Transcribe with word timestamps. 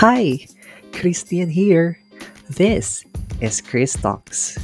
Hi, 0.00 0.48
Christian 0.94 1.50
here. 1.50 2.00
This 2.48 3.04
is 3.42 3.60
Chris 3.60 3.92
Talks. 3.92 4.56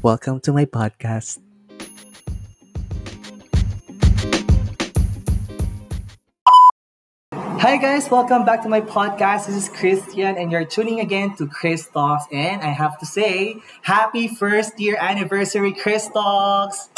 Welcome 0.00 0.38
to 0.46 0.52
my 0.52 0.64
podcast. 0.64 1.42
Hi 7.34 7.76
guys, 7.82 8.08
welcome 8.08 8.44
back 8.44 8.62
to 8.62 8.68
my 8.68 8.80
podcast. 8.80 9.50
This 9.50 9.56
is 9.56 9.68
Christian 9.68 10.38
and 10.38 10.52
you're 10.52 10.64
tuning 10.64 11.00
again 11.00 11.34
to 11.38 11.48
Chris 11.48 11.90
Talks 11.90 12.26
and 12.30 12.62
I 12.62 12.70
have 12.70 12.96
to 13.00 13.06
say, 13.06 13.56
happy 13.82 14.28
first 14.28 14.78
year 14.78 14.96
anniversary 15.00 15.72
Chris 15.72 16.06
Talks. 16.06 16.90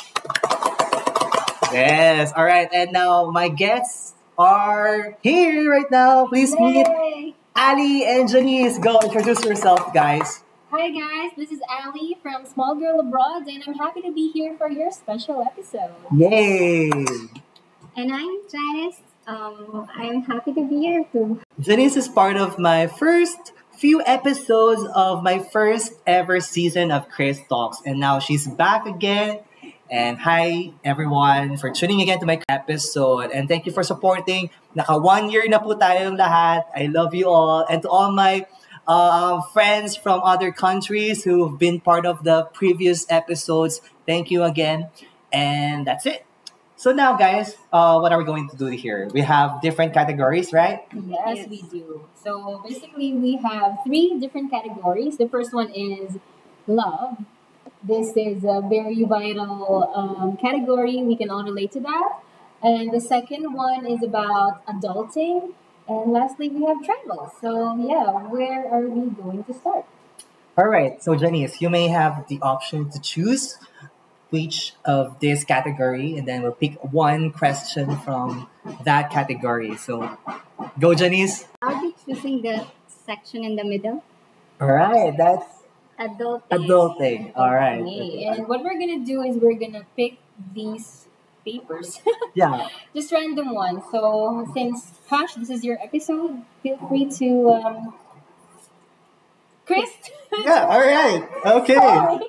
Yes, 1.73 2.35
all 2.37 2.45
right. 2.45 2.69
And 2.71 2.93
now 2.93 3.31
my 3.31 3.49
guests 3.49 4.13
are 4.37 5.17
here 5.23 5.71
right 5.71 5.91
now. 5.91 6.27
Please 6.27 6.55
meet 6.61 6.87
Yay! 6.87 7.35
Ali 7.57 8.05
and 8.05 8.29
Janice. 8.29 8.77
Go 8.79 9.01
introduce 9.01 9.43
yourself, 9.43 9.95
guys. 9.95 10.43
Hi 10.71 10.91
guys, 10.91 11.31
this 11.39 11.51
is 11.51 11.61
Ali 11.71 12.19
from 12.21 12.45
Small 12.45 12.75
Girl 12.75 13.01
Abroad, 13.01 13.49
and 13.49 13.63
I'm 13.67 13.75
happy 13.75 14.03
to 14.03 14.13
be 14.13 14.31
here 14.31 14.55
for 14.59 14.69
your 14.69 14.91
special 14.91 15.41
episode. 15.41 15.95
Yay! 16.15 16.91
And 17.97 18.13
I'm 18.13 18.41
Janice. 18.53 19.01
Um, 19.27 19.89
I'm 19.95 20.23
happy 20.23 20.53
to 20.53 20.69
be 20.69 20.81
here 20.81 21.07
too. 21.11 21.41
Janice 21.59 21.97
is 21.97 22.09
part 22.09 22.37
of 22.37 22.59
my 22.59 22.89
first 22.89 23.53
few 23.73 24.03
episodes 24.05 24.87
of 24.95 25.23
my 25.23 25.39
first 25.39 25.95
ever 26.07 26.41
season 26.41 26.91
of 26.91 27.09
Chris 27.09 27.41
Talks, 27.49 27.81
and 27.87 27.99
now 27.99 28.19
she's 28.19 28.47
back 28.47 28.85
again. 28.85 29.39
And 29.89 30.19
hi 30.19 30.73
everyone 30.83 31.57
for 31.59 31.71
tuning 31.71 32.01
again 32.01 32.19
to 32.19 32.27
my 32.27 32.43
episode 32.49 33.31
and 33.31 33.47
thank 33.49 33.67
you 33.67 33.73
for 33.73 33.85
supporting. 33.85 34.51
Naka 34.75 34.99
one 34.99 35.31
year 35.31 35.47
na 35.47 35.59
po 35.63 35.79
tayong 35.79 36.19
lahat. 36.19 36.67
I 36.75 36.91
love 36.91 37.15
you 37.15 37.31
all 37.31 37.63
and 37.71 37.83
to 37.83 37.89
all 37.89 38.11
my 38.11 38.47
uh, 38.89 39.41
friends 39.55 39.95
from 39.95 40.21
other 40.27 40.51
countries 40.51 41.23
who've 41.23 41.55
been 41.59 41.79
part 41.79 42.05
of 42.05 42.25
the 42.25 42.51
previous 42.51 43.07
episodes. 43.11 43.81
Thank 44.07 44.31
you 44.31 44.43
again. 44.43 44.91
And 45.33 45.87
that's 45.87 46.07
it. 46.07 46.27
So 46.75 46.91
now 46.91 47.15
guys, 47.17 47.55
uh, 47.73 47.99
what 48.03 48.11
are 48.11 48.19
we 48.19 48.25
going 48.27 48.51
to 48.51 48.57
do 48.57 48.67
here? 48.67 49.09
We 49.15 49.23
have 49.23 49.63
different 49.63 49.95
categories, 49.95 50.53
right? 50.53 50.83
Yes, 50.93 51.47
Yes. 51.47 51.49
we 51.49 51.63
do. 51.63 52.05
So 52.19 52.61
basically, 52.67 53.15
we 53.15 53.39
have 53.39 53.79
three 53.87 54.19
different 54.19 54.51
categories. 54.51 55.17
The 55.17 55.29
first 55.31 55.55
one 55.55 55.71
is 55.71 56.19
love. 56.67 57.23
This 57.83 58.17
is 58.17 58.45
a 58.45 58.63
very 58.69 59.05
vital 59.05 59.93
um, 59.95 60.37
category. 60.37 61.03
We 61.03 61.17
can 61.17 61.31
all 61.31 61.45
relate 61.45 61.73
to 61.73 61.81
that. 61.81 62.21
And 62.63 62.91
the 62.93 63.01
second 63.01 63.53
one 63.53 63.87
is 63.87 64.03
about 64.03 64.65
adulting. 64.67 65.53
And 65.89 66.13
lastly, 66.13 66.49
we 66.49 66.65
have 66.65 66.83
travel. 66.85 67.33
So, 67.41 67.77
yeah, 67.77 68.11
where 68.29 68.67
are 68.73 68.89
we 68.89 69.11
going 69.11 69.45
to 69.45 69.55
start? 69.55 69.85
All 70.59 70.67
right. 70.67 71.03
So, 71.03 71.15
Janice, 71.15 71.61
you 71.61 71.71
may 71.71 71.89
have 71.89 72.27
the 72.29 72.41
option 72.43 72.91
to 72.91 73.01
choose 73.01 73.59
which 74.31 74.75
of 74.85 75.21
this 75.21 75.45
category, 75.45 76.17
and 76.17 76.27
then 76.27 76.43
we'll 76.43 76.53
pick 76.53 76.83
one 76.83 77.31
question 77.31 77.97
from 77.99 78.49
that 78.85 79.11
category. 79.11 79.77
So, 79.77 80.19
go, 80.81 80.95
Janice. 80.95 81.47
I'll 81.63 81.81
be 81.81 81.95
choosing 82.05 82.43
the 82.43 82.67
section 82.89 83.45
in 83.45 83.55
the 83.55 83.65
middle. 83.65 84.03
All 84.61 84.73
right. 84.73 85.15
That's 85.17 85.47
Adult. 85.99 86.49
adulting. 86.51 87.33
All 87.37 87.55
right. 87.55 87.81
Okay, 87.81 88.25
and 88.25 88.47
what 88.49 88.63
we're 88.63 88.79
gonna 88.79 89.01
do 89.05 89.23
is 89.23 89.37
we're 89.37 89.59
gonna 89.59 89.87
pick 89.97 90.19
these 90.55 91.07
papers, 91.45 92.01
Yeah. 92.35 92.69
just 92.95 93.13
random 93.13 93.55
ones. 93.55 93.83
So 93.91 94.47
since 94.53 94.93
Hash, 95.09 95.35
this 95.35 95.49
is 95.51 95.65
your 95.65 95.79
episode, 95.83 96.43
feel 96.63 96.77
free 96.89 97.09
to 97.23 97.51
um, 97.53 97.95
Chris. 99.67 99.91
Yeah. 100.45 100.67
All 100.69 100.81
right. 100.81 101.25
Okay. 101.63 101.75
Sorry. 101.77 102.21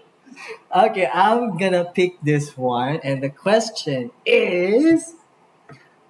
Okay. 0.73 1.09
I'm 1.13 1.57
gonna 1.57 1.83
pick 1.85 2.21
this 2.21 2.55
one, 2.57 2.99
and 3.03 3.21
the 3.21 3.29
question 3.29 4.11
is. 4.25 5.13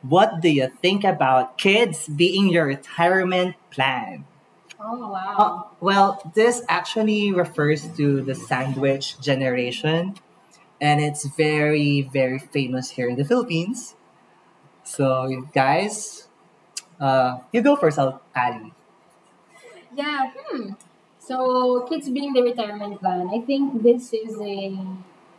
What 0.04 0.42
do 0.42 0.48
you 0.50 0.70
think 0.82 1.04
about 1.04 1.58
kids 1.58 2.08
being 2.08 2.50
your 2.50 2.66
retirement 2.68 3.56
plan? 3.72 4.26
Oh 4.80 5.10
wow. 5.12 5.36
Uh, 5.38 5.76
well, 5.80 6.32
this 6.36 6.62
actually 6.70 7.32
refers 7.32 7.88
to 7.98 8.22
the 8.22 8.36
sandwich 8.36 9.20
generation, 9.20 10.16
and 10.82 11.02
it's 11.02 11.26
very, 11.26 12.04
very 12.04 12.40
famous 12.40 12.92
here 12.92 13.10
in 13.10 13.16
the 13.18 13.26
Philippines. 13.26 13.96
So, 14.84 15.46
guys, 15.54 16.28
uh, 17.00 17.40
you 17.54 17.62
go 17.62 17.76
first, 17.78 18.00
Al- 18.00 18.22
Ali. 18.36 18.74
Yeah. 19.96 20.32
Hmm. 20.36 20.72
So 21.20 21.86
kids 21.90 22.10
being 22.10 22.34
the 22.34 22.42
retirement 22.42 23.00
plan. 23.00 23.30
I 23.34 23.40
think 23.42 23.84
this 23.84 24.14
is 24.14 24.40
a 24.40 24.78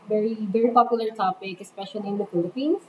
very 0.09 0.35
very 0.35 0.71
popular 0.71 1.11
topic, 1.15 1.61
especially 1.61 2.09
in 2.09 2.19
the 2.19 2.27
Philippines, 2.27 2.83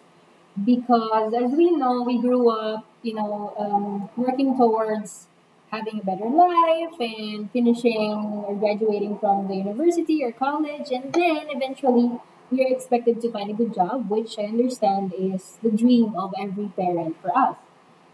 because 0.66 1.34
as 1.34 1.52
we 1.54 1.72
know, 1.72 2.04
we 2.04 2.20
grew 2.20 2.50
up, 2.52 2.86
you 3.04 3.16
know, 3.16 3.54
um, 3.60 4.10
working 4.18 4.58
towards 4.58 5.28
having 5.72 6.00
a 6.00 6.04
better 6.04 6.30
life 6.30 7.00
and 7.00 7.52
finishing 7.52 8.12
or 8.48 8.56
graduating 8.56 9.18
from 9.20 9.48
the 9.48 9.56
university 9.56 10.24
or 10.24 10.32
college, 10.32 10.92
and 10.92 11.14
then 11.14 11.48
eventually 11.50 12.20
we 12.52 12.64
are 12.66 12.74
expected 12.74 13.22
to 13.22 13.32
find 13.32 13.50
a 13.52 13.54
good 13.54 13.74
job, 13.74 14.10
which 14.10 14.40
I 14.40 14.44
understand 14.44 15.14
is 15.18 15.58
the 15.62 15.72
dream 15.72 16.16
of 16.16 16.34
every 16.40 16.70
parent 16.76 17.18
for 17.22 17.38
us. 17.38 17.56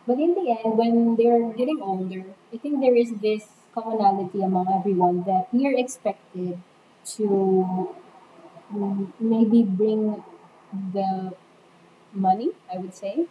But 0.07 0.19
in 0.19 0.35
the 0.35 0.51
end, 0.51 0.77
when 0.77 1.15
they're 1.15 1.51
getting 1.53 1.81
older, 1.81 2.23
I 2.53 2.57
think 2.57 2.81
there 2.81 2.95
is 2.95 3.13
this 3.21 3.47
commonality 3.73 4.41
among 4.41 4.67
everyone 4.73 5.23
that 5.23 5.47
we 5.51 5.67
are 5.67 5.73
expected 5.73 6.59
to 7.17 7.89
mm, 8.73 9.13
maybe 9.19 9.63
bring 9.63 10.23
the 10.93 11.33
money, 12.13 12.51
I 12.73 12.77
would 12.77 12.93
say, 12.95 13.27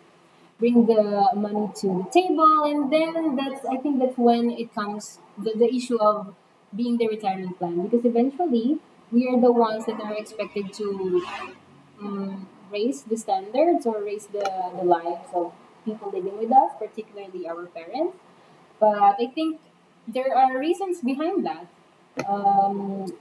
bring 0.64 0.86
the 0.86 1.02
money 1.46 1.68
to 1.82 1.86
the 2.00 2.06
table, 2.18 2.64
and 2.70 2.92
then 2.92 3.36
that's 3.36 3.64
I 3.66 3.76
think 3.84 4.00
that's 4.00 4.18
when 4.18 4.50
it 4.50 4.74
comes 4.74 5.18
the, 5.38 5.52
the 5.62 5.68
issue 5.80 5.98
of 6.00 6.34
being 6.74 6.96
the 6.98 7.08
retirement 7.08 7.58
plan 7.58 7.82
because 7.86 8.04
eventually 8.04 8.78
we 9.12 9.28
are 9.28 9.40
the 9.40 9.52
ones 9.52 9.86
that 9.86 10.00
are 10.00 10.14
expected 10.14 10.72
to 10.80 11.22
um, 12.00 12.48
raise 12.70 13.02
the 13.02 13.16
standards 13.16 13.86
or 13.86 14.02
raise 14.02 14.26
the, 14.26 14.44
the 14.78 14.84
lives 14.84 15.28
of 15.34 15.52
people 15.84 16.10
living 16.10 16.38
with 16.38 16.52
us, 16.52 16.72
particularly 16.78 17.46
our 17.48 17.66
parents. 17.66 18.16
But 18.80 19.16
I 19.20 19.26
think 19.34 19.60
there 20.08 20.36
are 20.36 20.58
reasons 20.58 21.00
behind 21.00 21.46
that. 21.46 21.66
Um, 22.28 23.12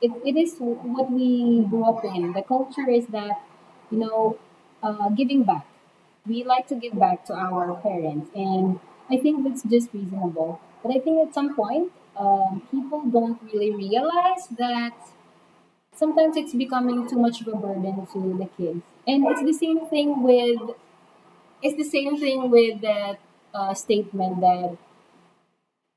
it, 0.00 0.12
it 0.24 0.36
is 0.36 0.56
what 0.58 1.10
we 1.12 1.64
grew 1.70 1.84
up 1.84 2.04
in. 2.04 2.32
The 2.32 2.42
culture 2.42 2.88
is 2.90 3.06
that, 3.08 3.42
you 3.90 3.98
know, 3.98 4.38
uh, 4.82 5.10
giving 5.10 5.44
back. 5.44 5.66
We 6.26 6.44
like 6.44 6.66
to 6.68 6.76
give 6.76 6.98
back 6.98 7.24
to 7.26 7.34
our 7.34 7.74
parents, 7.82 8.30
and 8.34 8.78
I 9.10 9.16
think 9.16 9.44
that's 9.44 9.62
just 9.64 9.92
reasonable. 9.92 10.60
But 10.82 10.96
I 10.96 10.98
think 11.00 11.26
at 11.26 11.34
some 11.34 11.54
point, 11.54 11.92
um, 12.16 12.62
people 12.70 13.02
don't 13.10 13.40
really 13.42 13.70
realize 13.72 14.46
that 14.58 14.94
sometimes 15.94 16.36
it's 16.36 16.54
becoming 16.54 17.08
too 17.08 17.16
much 17.18 17.40
of 17.40 17.48
a 17.48 17.56
burden 17.56 18.06
to 18.12 18.20
the 18.38 18.48
kids. 18.56 18.82
And 19.06 19.26
it's 19.26 19.42
the 19.42 19.52
same 19.52 19.86
thing 19.86 20.22
with 20.22 20.60
it's 21.62 21.76
the 21.76 21.84
same 21.84 22.18
thing 22.18 22.50
with 22.50 22.80
that 22.82 23.18
uh, 23.54 23.74
statement 23.74 24.40
that 24.40 24.76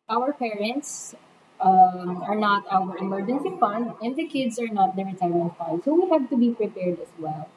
our 0.09 0.34
parents 0.34 1.16
um, 1.62 2.22
are 2.24 2.35
not 2.35 2.66
our 2.72 2.97
emergency 2.97 3.52
fund 3.59 3.91
and 4.02 4.16
the 4.16 4.28
kids 4.28 4.59
are 4.59 4.68
not 4.68 4.96
the 4.96 5.03
retirement 5.03 5.58
fund. 5.58 5.81
So 5.84 5.94
we 5.94 6.09
have 6.09 6.30
to 6.30 6.38
be 6.38 6.52
prepared 6.52 7.00
as 7.00 7.09
well. 7.19 7.50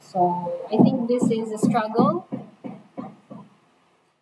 So 0.00 0.52
I 0.72 0.76
think 0.82 1.08
this 1.08 1.30
is 1.30 1.52
a 1.52 1.58
struggle, 1.58 2.26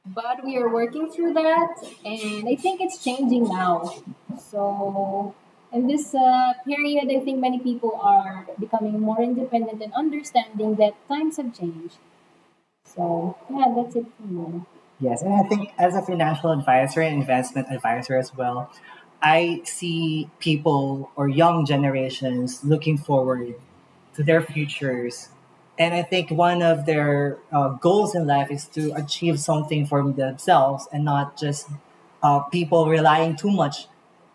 but 0.06 0.44
we 0.44 0.56
are 0.58 0.69
working 0.69 1.11
through 1.11 1.35
that, 1.35 1.76
and 2.05 2.49
I 2.49 2.56
think 2.56 2.81
it's 2.81 3.02
changing 3.02 3.44
now. 3.49 3.94
So 4.50 5.35
in 5.73 5.87
this 5.87 6.14
uh, 6.14 6.52
period, 6.67 7.08
I 7.11 7.20
think 7.25 7.38
many 7.41 7.58
people 7.58 7.99
are 8.02 8.47
becoming 8.58 9.00
more 9.00 9.20
independent 9.23 9.82
and 9.82 9.93
understanding 9.94 10.75
that 10.76 10.94
times 11.08 11.37
have 11.37 11.55
changed. 11.58 11.97
So 12.85 13.37
yeah, 13.50 13.73
that's 13.76 13.97
it 13.97 14.06
for 14.17 14.26
me. 14.26 14.62
Yes, 15.00 15.23
and 15.23 15.32
I 15.32 15.43
think 15.49 15.73
as 15.79 15.94
a 15.94 16.02
financial 16.02 16.50
advisor 16.50 17.00
and 17.00 17.20
investment 17.20 17.69
advisor 17.70 18.17
as 18.19 18.35
well, 18.35 18.70
I 19.23 19.62
see 19.64 20.29
people 20.38 21.11
or 21.17 21.29
young 21.29 21.64
generations 21.67 22.64
looking 22.64 22.99
forward 22.99 23.55
to 24.14 24.23
their 24.23 24.43
futures. 24.43 25.29
And 25.78 25.94
I 25.94 26.02
think 26.02 26.30
one 26.30 26.60
of 26.62 26.86
their 26.86 27.38
uh, 27.52 27.69
goals 27.70 28.14
in 28.14 28.26
life 28.26 28.50
is 28.50 28.66
to 28.75 28.92
achieve 28.94 29.38
something 29.38 29.86
for 29.86 30.02
themselves 30.10 30.88
and 30.92 31.04
not 31.04 31.38
just 31.38 31.69
uh, 32.22 32.40
people 32.40 32.86
relying 32.88 33.36
too 33.36 33.50
much 33.50 33.86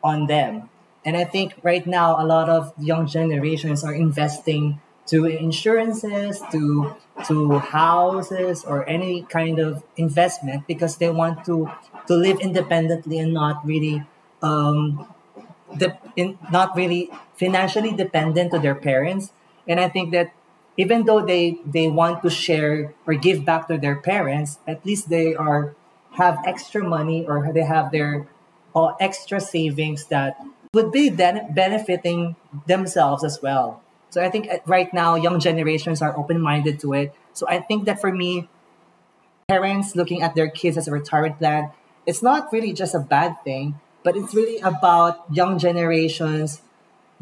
on 0.03 0.27
them. 0.27 0.69
And 1.05 1.17
I 1.17 1.25
think 1.25 1.55
right 1.63 1.85
now 1.85 2.21
a 2.21 2.25
lot 2.25 2.49
of 2.49 2.71
young 2.79 3.07
generations 3.07 3.83
are 3.83 3.93
investing 3.93 4.79
to 5.07 5.25
insurances, 5.25 6.41
to 6.51 6.95
to 7.27 7.59
houses 7.59 8.63
or 8.63 8.87
any 8.87 9.23
kind 9.23 9.59
of 9.59 9.83
investment 9.97 10.65
because 10.65 10.95
they 10.95 11.09
want 11.09 11.43
to 11.45 11.69
to 12.07 12.15
live 12.15 12.39
independently 12.39 13.19
and 13.19 13.33
not 13.33 13.65
really 13.65 14.03
um, 14.41 15.05
de- 15.77 15.99
in, 16.15 16.37
not 16.51 16.75
really 16.75 17.09
financially 17.35 17.91
dependent 17.91 18.51
to 18.51 18.59
their 18.59 18.75
parents. 18.75 19.31
And 19.67 19.79
I 19.79 19.89
think 19.89 20.11
that 20.11 20.33
even 20.77 21.05
though 21.05 21.23
they 21.25 21.59
they 21.65 21.87
want 21.87 22.23
to 22.23 22.29
share 22.29 22.93
or 23.05 23.13
give 23.13 23.45
back 23.45 23.67
to 23.67 23.77
their 23.77 23.95
parents, 23.95 24.59
at 24.67 24.85
least 24.85 25.09
they 25.09 25.35
are 25.35 25.75
have 26.13 26.39
extra 26.45 26.83
money 26.83 27.25
or 27.25 27.51
they 27.53 27.63
have 27.63 27.91
their 27.91 28.27
uh, 28.75 28.93
extra 28.99 29.39
savings 29.39 30.05
that 30.07 30.37
would 30.73 30.91
be 30.91 31.09
then 31.09 31.53
benefiting 31.53 32.35
themselves 32.65 33.23
as 33.23 33.41
well. 33.41 33.81
So 34.09 34.21
I 34.21 34.29
think 34.29 34.49
uh, 34.49 34.57
right 34.65 34.91
now 34.93 35.15
young 35.15 35.39
generations 35.39 36.01
are 36.01 36.17
open 36.17 36.41
minded 36.41 36.79
to 36.81 36.93
it. 36.93 37.13
So 37.33 37.47
I 37.47 37.59
think 37.59 37.85
that 37.85 38.01
for 38.01 38.11
me, 38.11 38.49
parents 39.47 39.95
looking 39.95 40.21
at 40.21 40.35
their 40.35 40.49
kids 40.49 40.77
as 40.77 40.87
a 40.87 40.91
retirement 40.91 41.37
plan, 41.39 41.71
it's 42.05 42.21
not 42.21 42.51
really 42.51 42.73
just 42.73 42.93
a 42.93 42.99
bad 42.99 43.41
thing, 43.43 43.79
but 44.03 44.15
it's 44.15 44.33
really 44.33 44.59
about 44.59 45.25
young 45.31 45.57
generations 45.57 46.61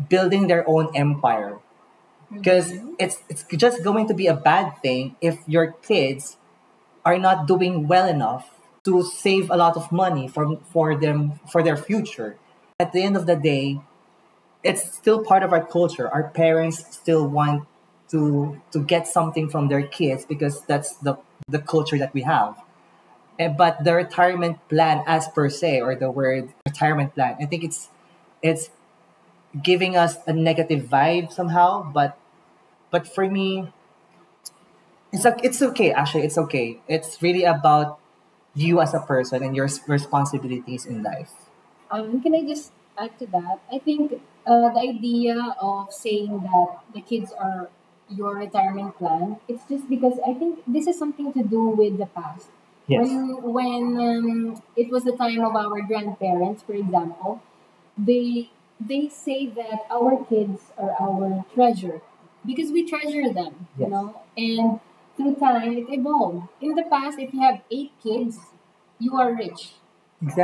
building 0.10 0.48
their 0.48 0.68
own 0.68 0.90
empire. 0.96 1.60
Mm-hmm. 2.32 2.38
Because 2.38 2.74
it's 2.98 3.20
it's 3.30 3.44
just 3.58 3.84
going 3.84 4.08
to 4.08 4.14
be 4.14 4.28
a 4.28 4.36
bad 4.36 4.82
thing 4.82 5.16
if 5.20 5.40
your 5.48 5.74
kids 5.84 6.38
are 7.04 7.18
not 7.18 7.46
doing 7.46 7.88
well 7.88 8.08
enough 8.08 8.50
to 8.86 9.04
save 9.04 9.50
a 9.52 9.58
lot 9.58 9.76
of 9.76 9.92
money 9.92 10.28
for 10.28 10.58
for 10.72 10.96
them 10.96 11.40
for 11.52 11.62
their 11.62 11.76
future. 11.76 12.38
At 12.80 12.94
the 12.94 13.04
end 13.04 13.18
of 13.18 13.26
the 13.26 13.36
day, 13.36 13.82
it's 14.64 14.94
still 14.94 15.24
part 15.24 15.44
of 15.44 15.52
our 15.54 15.64
culture. 15.64 16.10
Our 16.10 16.30
parents 16.30 16.86
still 16.90 17.28
want 17.28 17.68
to 18.10 18.62
to 18.72 18.80
get 18.80 19.08
something 19.08 19.50
from 19.50 19.68
their 19.68 19.84
kids 19.84 20.26
because 20.26 20.62
that's 20.62 20.96
the 20.96 21.18
the 21.48 21.60
culture 21.60 21.98
that 21.98 22.14
we 22.14 22.22
have. 22.22 22.56
And, 23.40 23.58
but 23.58 23.84
the 23.84 23.96
retirement 23.96 24.58
plan 24.70 25.04
as 25.08 25.28
per 25.28 25.50
se 25.50 25.82
or 25.82 25.96
the 25.96 26.12
word 26.12 26.54
retirement 26.66 27.14
plan, 27.16 27.38
I 27.42 27.46
think 27.46 27.64
it's 27.64 27.90
it's 28.42 28.70
giving 29.62 29.98
us 29.98 30.18
a 30.28 30.34
negative 30.34 30.86
vibe 30.86 31.32
somehow, 31.32 31.84
but 31.84 32.18
but 32.92 33.08
for 33.08 33.30
me 33.30 33.72
it's 35.12 35.26
like 35.26 35.44
it's 35.44 35.62
okay 35.62 35.92
actually 35.92 36.24
it's 36.24 36.38
okay. 36.38 36.80
It's 36.88 37.22
really 37.22 37.44
about 37.44 38.00
you 38.54 38.82
as 38.82 38.94
a 38.94 39.00
person 39.00 39.44
and 39.44 39.56
your 39.56 39.70
responsibilities 39.88 40.86
in 40.86 41.04
life. 41.04 41.32
Um, 41.90 42.22
can 42.22 42.36
I 42.36 42.44
just 42.44 42.72
add 42.98 43.18
to 43.20 43.28
that? 43.28 43.60
I 43.72 43.80
think 43.80 44.22
uh, 44.46 44.74
the 44.74 44.80
idea 44.80 45.56
of 45.62 45.92
saying 45.92 46.40
that 46.44 46.80
the 46.94 47.02
kids 47.02 47.32
are 47.32 47.70
your 48.10 48.36
retirement 48.36 48.98
plan, 48.98 49.38
it's 49.48 49.64
just 49.70 49.90
because 49.90 50.20
I 50.28 50.34
think 50.34 50.60
this 50.68 50.88
is 50.88 51.00
something 51.00 51.32
to 51.34 51.44
do 51.44 51.70
with 51.70 51.98
the 51.98 52.08
past. 52.08 52.48
Yes. 52.88 53.08
When 53.08 53.54
when 53.54 53.84
um, 54.00 54.64
it 54.76 54.90
was 54.90 55.04
the 55.04 55.16
time 55.16 55.46
of 55.46 55.56
our 55.56 55.82
grandparents, 55.82 56.64
for 56.64 56.74
example, 56.74 57.42
they 57.98 58.50
they 58.80 59.08
say 59.08 59.48
that 59.48 59.88
our 59.90 60.26
kids 60.26 60.72
are 60.78 60.96
our 61.00 61.46
treasure 61.54 62.02
because 62.46 62.72
we 62.72 62.88
treasure 62.90 63.32
them, 63.34 63.68
you 63.78 63.88
know. 63.88 64.22
And 64.38 64.80
through 65.18 65.36
time, 65.36 65.78
it 65.78 65.90
evolved. 65.90 66.48
In 66.62 66.76
the 66.76 66.84
past, 66.84 67.20
if 67.20 67.34
you 67.34 67.42
have 67.42 67.62
eight 67.72 67.92
kids, 68.02 68.40
you 69.00 69.16
are 69.18 69.34
rich 69.34 69.74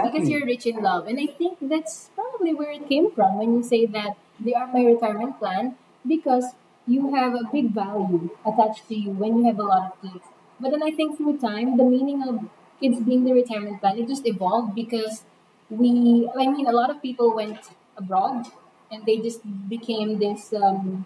because 0.02 0.30
you're 0.30 0.46
rich 0.46 0.66
in 0.66 0.78
love. 0.82 1.08
And 1.08 1.20
I 1.20 1.28
think 1.28 1.58
that's 1.62 2.10
probably 2.16 2.54
where 2.54 2.72
it 2.72 2.88
came 2.88 3.12
from 3.12 3.38
when 3.38 3.56
you 3.56 3.64
say 3.64 3.86
that 3.88 4.18
they 4.40 4.54
are 4.54 4.68
my 4.68 4.84
retirement 4.86 5.40
plan 5.40 5.78
because 6.08 6.46
you 6.86 7.14
have 7.16 7.34
a 7.34 7.44
big 7.52 7.72
value 7.72 8.30
attached 8.46 8.88
to 8.88 8.96
you 8.96 9.12
when 9.12 9.38
you 9.40 9.46
have 9.46 9.60
a 9.60 9.64
lot 9.64 9.92
of 9.92 10.02
kids. 10.02 10.26
But 10.60 10.72
then 10.72 10.84
I 10.84 10.92
think 10.92 11.18
through 11.18 11.38
time, 11.40 11.78
the 11.78 11.84
meaning 11.84 12.24
of 12.28 12.50
kids 12.80 13.00
being 13.02 13.26
the 13.26 13.34
retirement 13.34 13.82
plan, 13.82 13.98
it 13.98 14.08
just 14.08 14.26
evolved 14.28 14.76
because 14.76 15.24
we, 15.70 16.30
I 16.36 16.48
mean, 16.48 16.68
a 16.68 16.72
lot 16.72 16.90
of 16.90 17.02
people 17.02 17.36
went 17.36 17.60
abroad 17.98 18.46
and 18.92 19.06
they 19.06 19.18
just 19.18 19.42
became 19.68 20.20
this 20.20 20.54
um, 20.54 21.06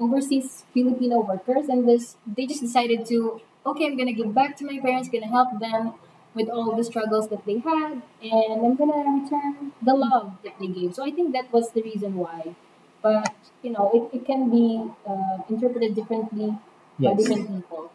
overseas 0.00 0.64
Filipino 0.74 1.20
workers 1.20 1.68
and 1.68 1.88
this 1.88 2.16
they 2.26 2.46
just 2.46 2.60
decided 2.60 3.06
to 3.06 3.40
okay 3.66 3.86
I'm 3.86 3.96
gonna 3.96 4.12
give 4.12 4.34
back 4.34 4.56
to 4.58 4.64
my 4.64 4.78
parents 4.80 5.08
gonna 5.08 5.28
help 5.28 5.58
them 5.60 5.94
with 6.34 6.48
all 6.48 6.74
the 6.76 6.84
struggles 6.84 7.28
that 7.28 7.46
they 7.46 7.58
had 7.58 8.02
and 8.22 8.66
I'm 8.66 8.74
gonna 8.76 9.02
return 9.18 9.72
the 9.80 9.94
love 9.94 10.32
that 10.42 10.58
they 10.58 10.66
gave. 10.66 10.94
So 10.94 11.04
I 11.04 11.10
think 11.12 11.32
that 11.32 11.52
was 11.52 11.70
the 11.70 11.82
reason 11.82 12.16
why. 12.16 12.56
But 13.02 13.34
you 13.62 13.70
know 13.70 13.90
it, 13.94 14.16
it 14.18 14.26
can 14.26 14.50
be 14.50 14.66
uh, 15.06 15.38
interpreted 15.48 15.94
differently 15.94 16.58
by 16.98 17.14
different 17.14 17.48
people. 17.48 17.90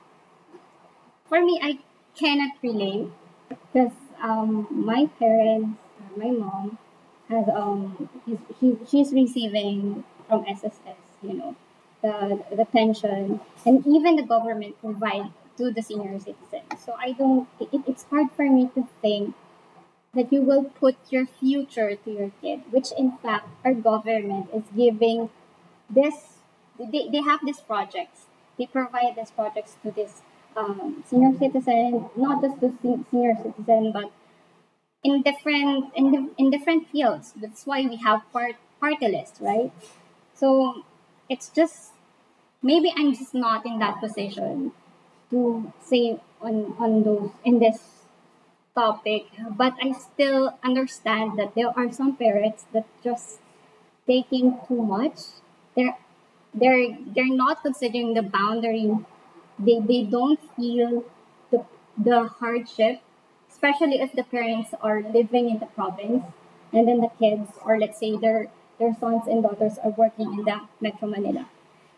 For 1.27 1.41
me, 1.41 1.59
I 1.63 1.79
cannot 2.15 2.53
relate 2.61 3.09
because 3.49 3.93
um, 4.21 4.67
my 4.69 5.05
parents, 5.19 5.77
uh, 5.99 6.19
my 6.19 6.31
mom, 6.31 6.77
has 7.29 7.47
um, 7.53 8.09
he's, 8.25 8.39
he, 8.59 8.77
she's 8.89 9.13
receiving 9.13 10.03
from 10.27 10.45
SSS, 10.47 10.97
you 11.21 11.33
know, 11.33 11.55
the 12.01 12.43
the 12.55 12.65
pension, 12.65 13.41
and 13.65 13.85
even 13.87 14.15
the 14.15 14.23
government 14.23 14.79
provide 14.81 15.31
to 15.57 15.71
the 15.71 15.81
senior 15.81 16.19
citizens. 16.19 16.79
So 16.83 16.95
I 16.99 17.11
don't. 17.13 17.47
It, 17.59 17.81
it's 17.87 18.03
hard 18.03 18.31
for 18.31 18.49
me 18.49 18.69
to 18.75 18.87
think 19.01 19.35
that 20.13 20.33
you 20.33 20.41
will 20.41 20.63
put 20.65 20.95
your 21.09 21.25
future 21.25 21.95
to 21.95 22.11
your 22.11 22.31
kid, 22.41 22.61
which 22.71 22.91
in 22.97 23.17
fact 23.17 23.47
our 23.63 23.73
government 23.73 24.49
is 24.53 24.63
giving 24.75 25.29
this 25.89 26.39
they, 26.79 27.09
they 27.09 27.21
have 27.21 27.39
these 27.45 27.59
projects 27.59 28.25
they 28.57 28.65
provide 28.65 29.15
these 29.15 29.31
projects 29.31 29.77
to 29.83 29.91
this 29.91 30.21
um, 30.55 31.03
senior 31.07 31.37
citizen 31.37 32.09
not 32.15 32.41
just 32.41 32.59
the 32.61 32.73
senior 33.11 33.35
citizen 33.43 33.91
but 33.91 34.11
in 35.03 35.21
different 35.21 35.91
in, 35.95 36.31
in 36.37 36.49
different 36.49 36.87
fields 36.89 37.33
that's 37.37 37.65
why 37.65 37.81
we 37.81 37.95
have 37.97 38.21
part 38.31 38.55
party 38.79 39.07
lists 39.07 39.39
right 39.41 39.71
so 40.33 40.83
it's 41.29 41.49
just 41.49 41.91
maybe 42.61 42.93
i'm 42.97 43.13
just 43.13 43.33
not 43.33 43.65
in 43.65 43.79
that 43.79 43.99
position 43.99 44.71
to 45.29 45.71
say 45.81 46.19
on 46.41 46.75
on 46.79 47.03
those 47.03 47.29
in 47.45 47.59
this 47.59 47.79
topic 48.75 49.27
but 49.57 49.73
i 49.81 49.91
still 49.91 50.57
understand 50.63 51.37
that 51.37 51.53
there 51.55 51.71
are 51.75 51.91
some 51.91 52.15
parents 52.15 52.65
that 52.73 52.85
just 53.03 53.39
taking 54.09 54.57
too 54.67 54.81
much. 54.81 55.19
They're 55.75 55.97
they're 56.53 56.97
they're 57.15 57.35
not 57.45 57.61
considering 57.61 58.15
the 58.15 58.23
boundary. 58.23 58.89
They 59.59 59.79
they 59.79 60.01
don't 60.03 60.41
feel 60.55 61.05
the 61.51 61.65
the 61.97 62.27
hardship 62.39 63.01
especially 63.51 63.99
if 63.99 64.13
the 64.13 64.23
parents 64.23 64.73
are 64.81 65.01
living 65.01 65.49
in 65.49 65.59
the 65.59 65.65
province 65.65 66.23
and 66.71 66.87
then 66.87 67.01
the 67.01 67.11
kids 67.19 67.51
or 67.65 67.77
let's 67.77 67.99
say 67.99 68.15
their 68.15 68.47
their 68.79 68.95
sons 68.99 69.27
and 69.27 69.43
daughters 69.43 69.77
are 69.83 69.91
working 69.91 70.33
in 70.33 70.45
the 70.45 70.61
metro 70.81 71.07
manila. 71.07 71.45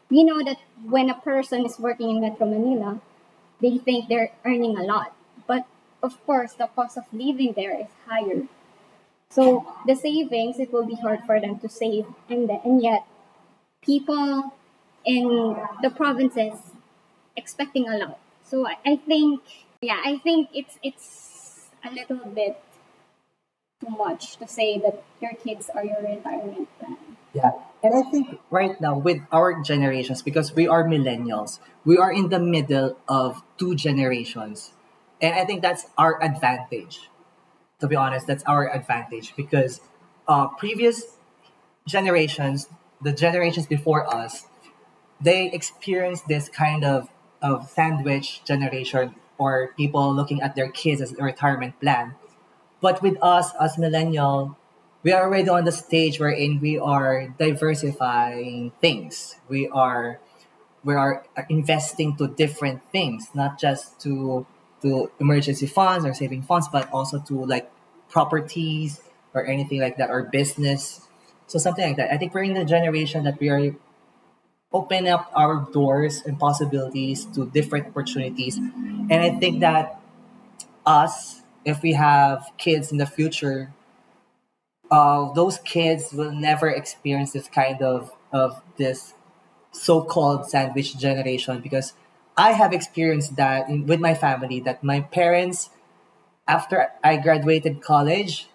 We 0.10 0.24
know 0.24 0.44
that 0.44 0.58
when 0.84 1.10
a 1.10 1.16
person 1.16 1.66
is 1.66 1.80
working 1.80 2.10
in 2.10 2.22
metro 2.22 2.48
manila 2.48 3.00
they 3.62 3.78
think 3.78 4.10
they're 4.10 4.32
earning 4.44 4.78
a 4.78 4.84
lot. 4.84 5.14
But 5.48 5.66
of 6.04 6.24
course 6.26 6.54
the 6.54 6.68
cost 6.68 6.98
of 6.98 7.06
living 7.14 7.54
there 7.56 7.80
is 7.80 7.88
higher. 8.08 8.44
So 9.30 9.66
the 9.88 9.96
savings 9.96 10.60
it 10.60 10.74
will 10.74 10.86
be 10.86 10.96
hard 10.96 11.22
for 11.26 11.40
them 11.40 11.60
to 11.60 11.70
save. 11.70 12.06
And 12.30 12.50
and 12.50 12.82
yet 12.82 13.06
people 13.82 14.54
in 15.06 15.58
the 15.82 15.90
provinces 15.90 16.60
expecting 17.36 17.88
a 17.88 17.98
lot. 17.98 18.20
So 18.44 18.68
I, 18.68 18.78
I 18.86 18.96
think 18.98 19.42
yeah, 19.82 20.02
I 20.04 20.18
think 20.18 20.50
it's 20.54 20.78
it's 20.84 21.70
a 21.84 21.92
little 21.92 22.26
bit 22.30 22.62
much 23.90 24.38
to 24.38 24.48
say 24.48 24.78
that 24.80 25.04
your 25.22 25.34
kids 25.34 25.70
are 25.74 25.84
your 25.84 26.02
retirement 26.02 26.68
plan. 26.80 26.98
Yeah. 27.34 27.52
And 27.84 27.96
I 27.96 28.10
think 28.10 28.40
right 28.50 28.80
now 28.80 28.98
with 28.98 29.22
our 29.32 29.62
generations, 29.62 30.22
because 30.22 30.54
we 30.54 30.68
are 30.68 30.84
millennials, 30.84 31.60
we 31.86 31.98
are 31.98 32.12
in 32.12 32.30
the 32.30 32.40
middle 32.40 32.98
of 33.08 33.42
two 33.58 33.76
generations. 33.76 34.74
And 35.22 35.34
I 35.34 35.46
think 35.46 35.62
that's 35.62 35.86
our 35.98 36.22
advantage. 36.22 37.10
To 37.80 37.88
be 37.88 37.96
honest, 37.96 38.28
that's 38.28 38.44
our 38.44 38.72
advantage 38.72 39.34
because 39.36 39.82
uh, 40.28 40.48
previous 40.50 41.18
generations, 41.88 42.70
the 43.02 43.12
generations 43.12 43.66
before 43.66 44.06
us, 44.14 44.46
they 45.20 45.52
experienced 45.52 46.28
this 46.28 46.50
kind 46.50 46.84
of, 46.84 47.10
of 47.42 47.70
sandwich 47.70 48.44
generation 48.46 49.16
or 49.38 49.74
people 49.76 50.14
looking 50.14 50.42
at 50.42 50.56
their 50.56 50.70
kids 50.70 51.02
as 51.02 51.14
a 51.18 51.24
retirement 51.24 51.80
plan. 51.80 52.14
But 52.82 53.02
with 53.02 53.18
us 53.22 53.52
as 53.60 53.78
millennial, 53.78 54.58
we 55.04 55.12
are 55.12 55.24
already 55.24 55.50
on 55.50 55.66
the 55.66 55.72
stage 55.72 56.20
wherein 56.20 56.60
we 56.60 56.78
are 56.78 57.28
diversifying 57.38 58.72
things. 58.82 59.36
We 59.48 59.68
are 59.70 60.20
we 60.84 60.96
are 60.96 61.24
investing 61.50 62.18
to 62.18 62.28
different 62.28 62.82
things, 62.92 63.30
not 63.34 63.60
just 63.60 64.00
to 64.02 64.46
to 64.82 65.12
emergency 65.20 65.68
funds 65.68 66.06
or 66.06 66.14
saving 66.14 66.42
funds, 66.42 66.68
but 66.72 66.90
also 66.92 67.20
to 67.20 67.46
like 67.46 67.70
properties 68.10 69.02
or 69.34 69.46
anything 69.46 69.80
like 69.80 69.98
that 69.98 70.10
or 70.10 70.24
business. 70.24 71.08
So 71.48 71.60
something 71.60 71.86
like 71.86 71.98
that. 71.98 72.12
I 72.12 72.18
think 72.18 72.34
we're 72.34 72.44
in 72.44 72.54
the 72.54 72.66
generation 72.66 73.24
that 73.26 73.40
we 73.40 73.50
are 73.50 73.76
open 74.74 75.08
up 75.08 75.32
our 75.36 75.68
doors 75.72 76.24
and 76.26 76.40
possibilities 76.40 77.26
to 77.26 77.46
different 77.50 77.88
opportunities. 77.88 78.58
And 78.58 79.14
I 79.14 79.32
think 79.38 79.60
that 79.60 80.00
us 80.86 81.41
if 81.66 81.82
we 81.82 81.94
have 81.94 82.52
kids 82.58 82.92
in 82.92 82.98
the 82.98 83.06
future, 83.06 83.74
uh, 84.90 85.32
those 85.34 85.58
kids 85.60 86.12
will 86.14 86.32
never 86.32 86.70
experience 86.70 87.32
this 87.32 87.48
kind 87.48 87.82
of 87.82 88.12
of 88.32 88.62
this 88.78 89.14
so-called 89.72 90.50
sandwich 90.50 90.98
generation 90.98 91.62
because 91.62 91.94
I 92.38 92.52
have 92.54 92.74
experienced 92.74 93.36
that 93.38 93.70
in, 93.70 93.86
with 93.86 94.00
my 94.00 94.14
family 94.14 94.60
that 94.62 94.84
my 94.84 95.02
parents 95.02 95.70
after 96.48 96.90
I 97.04 97.18
graduated 97.18 97.82
college 97.82 98.48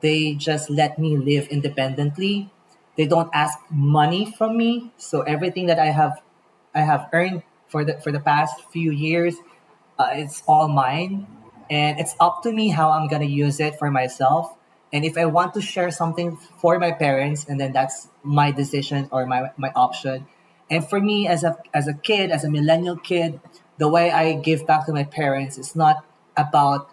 they 0.00 0.34
just 0.34 0.70
let 0.70 0.98
me 0.98 1.16
live 1.16 1.48
independently. 1.48 2.50
They 2.96 3.06
don't 3.06 3.30
ask 3.34 3.58
money 3.70 4.30
from 4.30 4.56
me. 4.56 4.92
So 4.98 5.22
everything 5.22 5.66
that 5.66 5.78
I 5.78 5.86
have 5.86 6.22
I 6.74 6.82
have 6.82 7.08
earned 7.12 7.42
for 7.68 7.84
the 7.84 8.00
for 8.00 8.12
the 8.12 8.20
past 8.20 8.62
few 8.70 8.90
years 8.92 9.36
uh, 9.98 10.10
it's 10.12 10.42
all 10.46 10.68
mine 10.68 11.26
and 11.70 11.98
it's 12.00 12.14
up 12.20 12.42
to 12.44 12.52
me 12.52 12.68
how 12.68 12.90
I'm 12.90 13.08
gonna 13.08 13.24
use 13.26 13.60
it 13.60 13.78
for 13.78 13.90
myself. 13.90 14.54
And 14.92 15.04
if 15.04 15.18
I 15.18 15.26
want 15.26 15.54
to 15.54 15.60
share 15.60 15.90
something 15.90 16.36
for 16.36 16.78
my 16.78 16.92
parents 16.92 17.44
and 17.48 17.60
then 17.60 17.72
that's 17.72 18.08
my 18.22 18.50
decision 18.50 19.08
or 19.12 19.26
my 19.26 19.50
my 19.56 19.70
option. 19.76 20.26
And 20.70 20.88
for 20.88 21.00
me 21.00 21.26
as 21.28 21.44
a 21.44 21.58
as 21.74 21.88
a 21.88 21.94
kid 21.94 22.30
as 22.30 22.44
a 22.44 22.50
millennial 22.50 22.96
kid 22.96 23.40
the 23.78 23.88
way 23.88 24.10
I 24.10 24.32
give 24.34 24.66
back 24.66 24.86
to 24.86 24.92
my 24.92 25.04
parents 25.04 25.58
is 25.58 25.76
not 25.76 26.04
about 26.36 26.90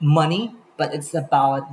money 0.00 0.54
but 0.76 0.94
it's 0.94 1.14
about 1.14 1.68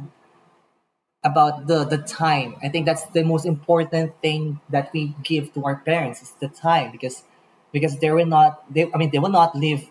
about 1.23 1.67
the 1.67 1.83
the 1.83 1.97
time. 1.97 2.55
I 2.63 2.69
think 2.69 2.85
that's 2.85 3.05
the 3.11 3.23
most 3.23 3.45
important 3.45 4.13
thing 4.21 4.59
that 4.69 4.91
we 4.93 5.15
give 5.23 5.53
to 5.53 5.65
our 5.65 5.75
parents 5.77 6.21
is 6.21 6.31
the 6.39 6.47
time 6.47 6.91
because 6.91 7.23
because 7.71 7.99
they 7.99 8.11
will 8.11 8.25
not 8.25 8.63
they 8.73 8.89
i 8.93 8.97
mean 8.97 9.11
they 9.11 9.19
will 9.19 9.29
not 9.29 9.55
live 9.55 9.89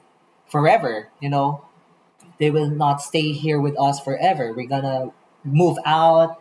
forever 0.49 1.09
you 1.21 1.29
know 1.29 1.63
they 2.39 2.51
will 2.51 2.71
not 2.71 3.01
stay 3.03 3.33
here 3.33 3.61
with 3.61 3.79
us 3.79 4.01
forever. 4.01 4.53
We're 4.53 4.69
gonna 4.69 5.13
move 5.45 5.79
out 5.85 6.41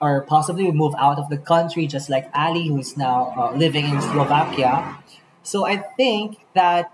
or 0.00 0.22
possibly 0.22 0.70
move 0.70 0.94
out 0.98 1.18
of 1.18 1.28
the 1.28 1.38
country 1.38 1.86
just 1.86 2.10
like 2.10 2.28
ali 2.34 2.68
who's 2.68 2.96
now 2.96 3.32
uh, 3.36 3.56
living 3.56 3.86
in 3.86 4.00
slovakia. 4.00 4.98
So 5.42 5.66
i 5.66 5.76
think 5.76 6.44
that 6.54 6.92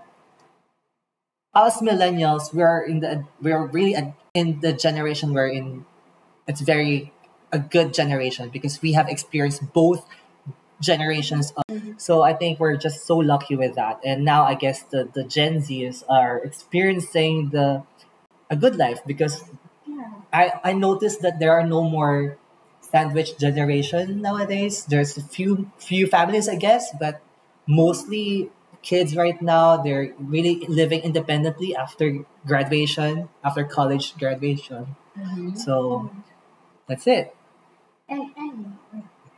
us 1.53 1.81
millennials 1.81 2.53
we're 2.53 2.81
in 2.81 2.99
the 2.99 3.25
we're 3.41 3.65
really 3.65 3.95
in 4.33 4.59
the 4.61 4.73
generation 4.73 5.33
we're 5.33 5.49
in. 5.49 5.85
It's 6.47 6.61
very 6.61 7.11
a 7.51 7.59
good 7.59 7.93
generation 7.93 8.49
because 8.49 8.81
we 8.81 8.93
have 8.93 9.09
experienced 9.09 9.73
both 9.73 10.05
generations 10.79 11.53
of, 11.57 11.63
so 11.97 12.23
i 12.23 12.33
think 12.33 12.59
we're 12.59 12.75
just 12.75 13.05
so 13.05 13.17
lucky 13.17 13.55
with 13.55 13.75
that. 13.75 13.99
And 14.03 14.25
now 14.25 14.43
i 14.43 14.55
guess 14.55 14.83
the 14.83 15.09
the 15.13 15.23
gen 15.23 15.61
z's 15.61 16.03
are 16.09 16.39
experiencing 16.39 17.49
the 17.49 17.83
a 18.51 18.57
good 18.57 18.75
life 18.75 19.01
because 19.07 19.43
Yeah. 19.87 20.11
i 20.33 20.43
i 20.63 20.73
noticed 20.73 21.21
that 21.25 21.39
there 21.39 21.53
are 21.57 21.65
no 21.65 21.81
more 21.83 22.37
sandwich 22.81 23.37
generation 23.39 24.21
nowadays. 24.21 24.85
There's 24.85 25.17
a 25.17 25.23
few 25.23 25.71
few 25.79 26.07
families 26.07 26.49
i 26.49 26.55
guess 26.59 26.91
but 26.99 27.21
mostly 27.67 28.51
kids 28.83 29.15
right 29.15 29.39
now 29.41 29.77
they're 29.77 30.13
really 30.19 30.65
living 30.67 31.01
independently 31.01 31.75
after 31.75 32.25
graduation 32.45 33.29
after 33.43 33.63
college 33.63 34.17
graduation. 34.17 34.95
Mm-hmm. 35.17 35.55
So 35.55 36.09
that's 36.87 37.07
it. 37.07 37.35
And 38.09 38.31
and 38.37 38.77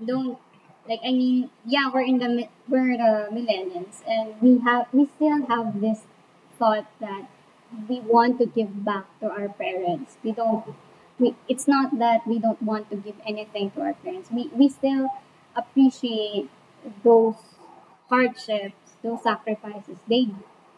don't 0.03 0.38
like 0.89 1.00
I 1.05 1.12
mean 1.12 1.50
yeah 1.65 1.91
we're 1.93 2.01
in 2.08 2.17
the 2.20 2.48
we're 2.67 2.98
the 2.98 3.29
millennials 3.32 4.01
and 4.08 4.36
we 4.41 4.60
have 4.60 4.88
we 4.93 5.08
still 5.15 5.46
have 5.48 5.79
this 5.82 6.01
thought 6.60 6.88
that 7.00 7.29
we 7.88 8.00
want 8.00 8.39
to 8.39 8.46
give 8.46 8.84
back 8.86 9.06
to 9.20 9.30
our 9.30 9.50
parents. 9.50 10.18
We 10.24 10.32
don't 10.32 10.75
we 11.20 11.36
it's 11.48 11.68
not 11.68 11.98
that 12.00 12.27
we 12.27 12.39
don't 12.39 12.62
want 12.62 12.89
to 12.89 12.98
give 12.98 13.15
anything 13.25 13.72
to 13.72 13.82
our 13.82 13.94
parents. 13.94 14.30
We 14.32 14.50
we 14.53 14.70
still 14.70 15.10
appreciate 15.56 16.50
those 17.03 17.36
hardships 18.10 18.75
those 19.03 19.22
sacrifices 19.24 19.98
they 20.08 20.27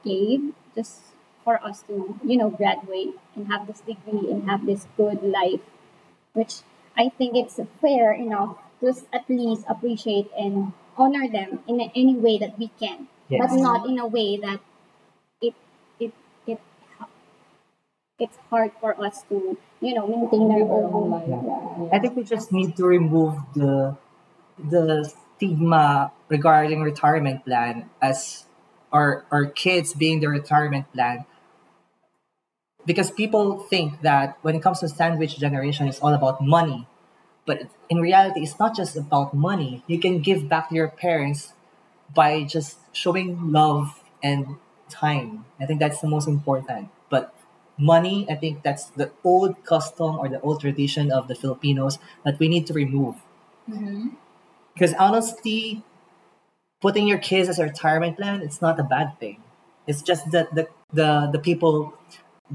gave 0.03 0.53
just 0.75 0.99
for 1.43 1.63
us 1.63 1.81
to 1.83 2.19
you 2.23 2.37
know 2.37 2.49
graduate 2.49 3.13
and 3.35 3.47
have 3.47 3.67
this 3.67 3.81
degree 3.81 4.29
and 4.31 4.49
have 4.49 4.65
this 4.65 4.87
good 4.97 5.21
life 5.23 5.61
which 6.33 6.61
I 6.97 7.09
think 7.09 7.35
it's 7.35 7.59
fair 7.81 8.11
enough 8.13 8.57
to 8.81 8.93
at 9.13 9.29
least 9.29 9.65
appreciate 9.67 10.29
and 10.37 10.73
honor 10.97 11.27
them 11.27 11.59
in 11.67 11.81
any 11.95 12.15
way 12.15 12.37
that 12.37 12.57
we 12.57 12.69
can, 12.79 13.07
but 13.29 13.51
not 13.51 13.87
in 13.87 13.99
a 13.99 14.07
way 14.07 14.37
that 14.37 14.59
it 15.41 15.53
it 15.99 16.13
it 16.47 16.59
it's 18.19 18.37
hard 18.49 18.71
for 18.79 18.95
us 19.03 19.23
to 19.29 19.57
you 19.81 19.93
know 19.93 20.07
maintain 20.07 20.51
our 20.51 20.83
own 20.87 21.09
life. 21.11 21.89
I 21.93 21.99
think 21.99 22.15
we 22.15 22.23
just 22.23 22.51
need 22.51 22.75
to 22.77 22.85
remove 22.85 23.35
the 23.53 23.97
the 24.59 25.11
stigma 25.37 26.11
regarding 26.29 26.81
retirement 26.81 27.45
plan 27.45 27.89
as 28.01 28.45
our 28.91 29.25
our 29.31 29.45
kids 29.45 29.93
being 29.93 30.19
the 30.21 30.29
retirement 30.29 30.91
plan. 30.93 31.25
Because 32.85 33.09
people 33.11 33.57
think 33.59 34.01
that 34.01 34.37
when 34.41 34.55
it 34.55 34.61
comes 34.61 34.79
to 34.79 34.87
sandwich 34.87 35.37
generation 35.37 35.87
it's 35.87 35.99
all 35.99 36.13
about 36.13 36.41
money. 36.41 36.87
But 37.45 37.69
in 37.89 37.99
reality 37.99 38.41
it's 38.41 38.59
not 38.59 38.75
just 38.75 38.95
about 38.97 39.33
money. 39.33 39.83
You 39.87 39.99
can 39.99 40.21
give 40.21 40.49
back 40.49 40.69
to 40.69 40.75
your 40.75 40.89
parents 40.89 41.53
by 42.15 42.43
just 42.43 42.77
showing 42.93 43.51
love 43.51 44.03
and 44.23 44.57
time. 44.89 45.45
I 45.59 45.65
think 45.65 45.79
that's 45.79 46.01
the 46.01 46.07
most 46.07 46.27
important. 46.27 46.89
But 47.09 47.33
money 47.77 48.25
i 48.29 48.35
think 48.35 48.63
that's 48.63 48.85
the 49.01 49.11
old 49.23 49.63
custom 49.65 50.17
or 50.17 50.29
the 50.29 50.39
old 50.41 50.61
tradition 50.61 51.11
of 51.11 51.27
the 51.27 51.35
filipinos 51.35 51.99
that 52.23 52.39
we 52.39 52.47
need 52.47 52.65
to 52.67 52.73
remove 52.73 53.15
Mm-hmm. 53.69 54.09
because 54.73 54.93
honestly 54.95 55.83
putting 56.81 57.07
your 57.07 57.17
kids 57.17 57.49
as 57.49 57.59
a 57.59 57.63
retirement 57.63 58.17
plan 58.17 58.41
it's 58.41 58.61
not 58.61 58.79
a 58.79 58.83
bad 58.83 59.19
thing 59.19 59.41
it's 59.87 60.01
just 60.01 60.31
that 60.31 60.53
the 60.55 60.67
the, 60.93 61.29
the 61.31 61.39
people 61.39 61.93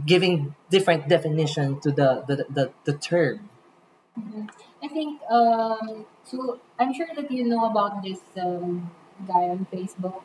giving 0.07 0.55
different 0.71 1.09
definition 1.09 1.81
to 1.81 1.91
the 1.91 2.25
the, 2.29 2.47
the, 2.51 2.73
the 2.85 2.93
term 2.99 3.49
I 4.83 4.89
think 4.89 5.21
um 5.31 6.07
so 6.25 6.59
I'm 6.79 6.93
sure 6.93 7.09
that 7.15 7.31
you 7.31 7.45
know 7.45 7.65
about 7.71 8.03
this 8.03 8.21
um 8.41 8.91
guy 9.27 9.45
on 9.55 9.67
Facebook 9.73 10.23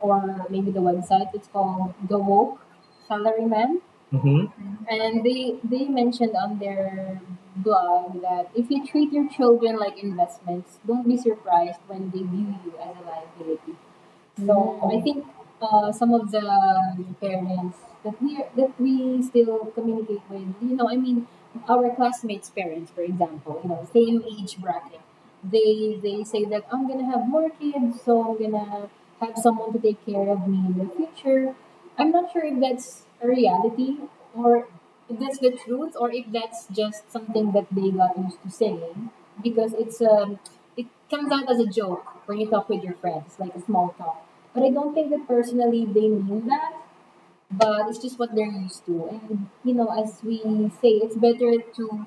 or 0.00 0.46
maybe 0.48 0.70
the 0.70 0.80
website. 0.80 1.30
It's 1.34 1.48
called 1.48 1.94
The 2.08 2.18
Woke 2.18 2.60
Salaryman. 3.08 3.80
Mm-hmm. 4.12 4.44
And 4.88 5.24
they 5.24 5.56
they 5.64 5.84
mentioned 5.86 6.34
on 6.36 6.58
their 6.58 7.20
blog 7.56 8.20
that 8.22 8.50
if 8.54 8.70
you 8.70 8.86
treat 8.86 9.12
your 9.12 9.28
children 9.28 9.76
like 9.78 9.98
investments, 10.02 10.78
don't 10.86 11.06
be 11.06 11.16
surprised 11.16 11.80
when 11.86 12.10
they 12.10 12.22
view 12.22 12.54
you 12.64 12.74
as 12.80 12.96
a 12.96 13.04
liability. 13.06 13.76
So 14.46 14.80
I 14.92 15.00
think 15.00 15.26
uh, 15.62 15.92
some 15.92 16.14
of 16.14 16.30
the 16.30 16.46
parents 17.20 17.78
that 18.04 18.20
we 18.22 18.42
that 18.56 18.72
we 18.80 19.22
still 19.22 19.66
communicate 19.74 20.22
with, 20.30 20.54
you 20.62 20.76
know, 20.76 20.88
I 20.88 20.96
mean, 20.96 21.26
our 21.68 21.94
classmates' 21.94 22.50
parents, 22.50 22.90
for 22.92 23.02
example, 23.02 23.60
you 23.62 23.68
know, 23.68 23.86
same 23.92 24.24
age 24.24 24.58
bracket, 24.58 25.00
they 25.44 25.98
they 26.02 26.24
say 26.24 26.44
that 26.46 26.64
I'm 26.72 26.88
gonna 26.88 27.06
have 27.06 27.28
more 27.28 27.50
kids, 27.50 28.02
so 28.04 28.22
I'm 28.24 28.38
gonna 28.38 28.88
have 29.20 29.36
someone 29.36 29.72
to 29.72 29.78
take 29.78 30.04
care 30.06 30.28
of 30.30 30.48
me 30.48 30.58
in 30.66 30.78
the 30.78 30.88
future. 30.96 31.54
I'm 31.98 32.10
not 32.10 32.32
sure 32.32 32.44
if 32.44 32.58
that's 32.60 33.04
a 33.22 33.28
reality 33.28 33.96
or 34.34 34.68
if 35.08 35.18
that's 35.18 35.38
the 35.38 35.50
truth 35.50 35.94
or 35.98 36.10
if 36.12 36.26
that's 36.32 36.66
just 36.68 37.10
something 37.10 37.52
that 37.52 37.66
they 37.72 37.90
got 37.90 38.16
used 38.18 38.42
to 38.42 38.50
saying 38.50 39.10
because 39.42 39.72
it's 39.74 40.00
um 40.02 40.38
it 40.76 40.86
comes 41.10 41.32
out 41.32 41.50
as 41.50 41.58
a 41.58 41.66
joke 41.66 42.06
when 42.26 42.38
you 42.40 42.48
talk 42.48 42.68
with 42.68 42.82
your 42.84 42.94
friends, 42.94 43.34
like 43.38 43.54
a 43.56 43.60
small 43.60 43.94
talk. 43.98 44.24
But 44.54 44.62
I 44.62 44.70
don't 44.70 44.94
think 44.94 45.10
that 45.10 45.26
personally 45.26 45.84
they 45.84 46.08
mean 46.08 46.46
that. 46.46 46.72
But 47.50 47.88
it's 47.88 47.98
just 47.98 48.18
what 48.18 48.34
they're 48.34 48.46
used 48.50 48.86
to. 48.86 49.08
And 49.08 49.48
you 49.64 49.74
know, 49.74 49.88
as 49.88 50.22
we 50.22 50.38
say, 50.80 50.90
it's 51.04 51.16
better 51.16 51.58
to 51.78 52.06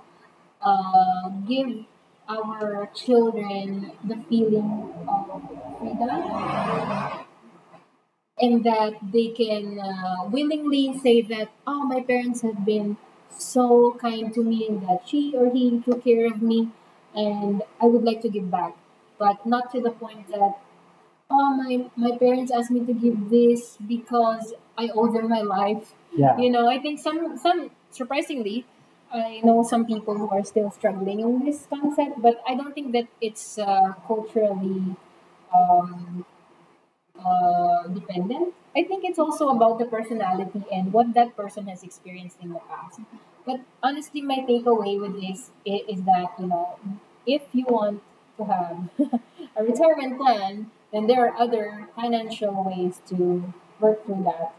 uh, 0.61 1.29
give 1.47 1.85
our 2.29 2.89
children 2.95 3.91
the 4.03 4.17
feeling 4.29 4.93
of 5.07 5.41
freedom 5.79 7.22
and 8.45 8.63
that 8.63 8.99
they 9.15 9.27
can 9.39 9.79
uh, 9.79 10.25
willingly 10.35 10.85
say 11.03 11.21
that 11.33 11.49
oh 11.67 11.81
my 11.91 11.99
parents 12.11 12.41
have 12.47 12.65
been 12.65 12.97
so 13.29 13.65
kind 14.05 14.33
to 14.33 14.43
me 14.43 14.67
and 14.67 14.81
that 14.87 15.07
she 15.11 15.21
or 15.35 15.49
he 15.53 15.65
took 15.85 16.03
care 16.03 16.25
of 16.31 16.41
me 16.41 16.59
and 17.15 17.63
i 17.81 17.85
would 17.85 18.03
like 18.03 18.21
to 18.21 18.29
give 18.29 18.49
back. 18.51 18.75
But 19.19 19.45
not 19.45 19.71
to 19.73 19.79
the 19.81 19.91
point 19.91 20.27
that 20.29 20.57
oh 21.29 21.49
my 21.61 21.89
my 21.95 22.17
parents 22.17 22.51
asked 22.51 22.71
me 22.71 22.85
to 22.85 22.93
give 22.93 23.29
this 23.29 23.77
because 23.87 24.53
i 24.77 24.89
owe 24.93 25.11
them 25.11 25.29
my 25.29 25.41
life. 25.41 25.93
Yeah. 26.15 26.37
You 26.37 26.49
know 26.51 26.67
i 26.69 26.79
think 26.79 26.99
some 26.99 27.37
some 27.37 27.71
surprisingly 27.91 28.65
i 29.11 29.41
know 29.43 29.63
some 29.63 29.85
people 29.85 30.17
who 30.17 30.29
are 30.29 30.43
still 30.43 30.69
struggling 30.71 31.19
in 31.19 31.45
this 31.45 31.65
concept 31.69 32.21
but 32.21 32.41
i 32.47 32.55
don't 32.55 32.73
think 32.73 32.91
that 32.93 33.07
it's 33.21 33.59
uh, 33.59 33.93
culturally 34.07 34.95
um, 35.57 36.25
uh, 37.25 37.87
dependent. 37.87 38.53
I 38.75 38.83
think 38.83 39.03
it's 39.05 39.19
also 39.19 39.49
about 39.49 39.79
the 39.79 39.85
personality 39.85 40.63
and 40.71 40.91
what 40.91 41.13
that 41.13 41.35
person 41.35 41.67
has 41.67 41.83
experienced 41.83 42.37
in 42.41 42.53
the 42.53 42.59
past. 42.59 42.99
But 43.45 43.61
honestly, 43.83 44.21
my 44.21 44.39
takeaway 44.49 44.99
with 44.99 45.19
this 45.21 45.51
i- 45.67 45.83
is 45.87 46.01
that 46.03 46.33
you 46.39 46.47
know, 46.47 46.79
if 47.25 47.43
you 47.53 47.65
want 47.67 48.01
to 48.37 48.43
have 48.45 48.89
a 49.55 49.63
retirement 49.63 50.17
plan, 50.17 50.71
then 50.91 51.07
there 51.07 51.27
are 51.27 51.35
other 51.37 51.89
financial 51.95 52.63
ways 52.63 53.01
to 53.09 53.53
work 53.79 54.05
through 54.05 54.23
that 54.23 54.55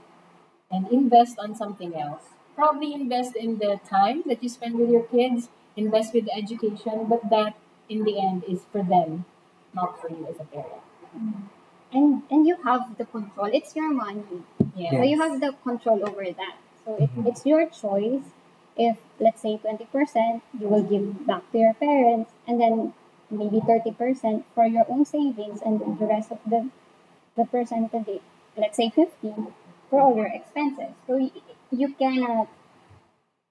and 0.70 0.88
invest 0.92 1.38
on 1.38 1.54
something 1.54 1.94
else. 1.96 2.24
Probably 2.54 2.94
invest 2.94 3.36
in 3.36 3.58
the 3.58 3.80
time 3.88 4.22
that 4.26 4.42
you 4.42 4.48
spend 4.48 4.76
with 4.78 4.90
your 4.90 5.04
kids, 5.04 5.48
invest 5.76 6.14
with 6.14 6.26
the 6.26 6.34
education, 6.34 7.06
but 7.08 7.28
that 7.30 7.56
in 7.88 8.04
the 8.04 8.18
end 8.20 8.44
is 8.48 8.62
for 8.72 8.82
them, 8.82 9.24
not 9.74 10.00
for 10.00 10.08
you 10.10 10.26
as 10.28 10.36
a 10.40 10.44
parent. 10.44 10.82
And 11.94 12.22
and 12.30 12.46
you 12.46 12.56
have 12.64 12.98
the 12.98 13.06
control. 13.06 13.48
It's 13.52 13.74
your 13.76 13.90
money. 13.92 14.42
Yeah. 14.76 14.90
So 14.90 15.02
you 15.02 15.18
have 15.20 15.40
the 15.40 15.52
control 15.62 16.00
over 16.08 16.24
that. 16.40 16.56
So 16.84 16.96
it, 16.96 17.10
Mhm. 17.14 17.26
it's 17.28 17.46
your 17.46 17.64
choice. 17.70 18.26
If 18.76 18.98
let's 19.20 19.40
say 19.40 19.56
twenty 19.58 19.86
percent 19.86 20.42
you 20.60 20.68
will 20.68 20.82
give 20.82 21.06
back 21.26 21.44
to 21.52 21.58
your 21.64 21.74
parents, 21.74 22.32
and 22.46 22.60
then 22.60 22.92
maybe 23.30 23.60
thirty 23.60 23.92
percent 23.92 24.44
for 24.54 24.66
your 24.66 24.84
own 24.90 25.04
savings, 25.06 25.62
and 25.62 25.80
the 26.00 26.06
rest 26.14 26.30
of 26.32 26.40
the 26.44 26.60
the 27.36 27.44
percentage, 27.46 28.22
let's 28.56 28.76
say 28.76 28.90
fifty, 28.90 29.34
for 29.90 30.00
all 30.00 30.16
your 30.16 30.26
expenses. 30.40 30.92
So 31.06 31.16
you, 31.16 31.30
you 31.70 31.88
cannot. 31.94 32.48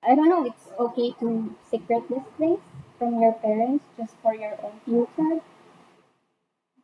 I 0.03 0.13
don't 0.13 0.29
know. 0.29 0.45
It's 0.45 0.67
okay 0.79 1.13
to 1.13 1.55
secret 1.71 2.07
this 2.07 2.21
things 2.37 2.59
from 2.99 3.19
your 3.19 3.33
parents 3.33 3.83
just 3.97 4.13
for 4.21 4.35
your 4.35 4.55
own 4.63 4.79
future. 4.85 5.41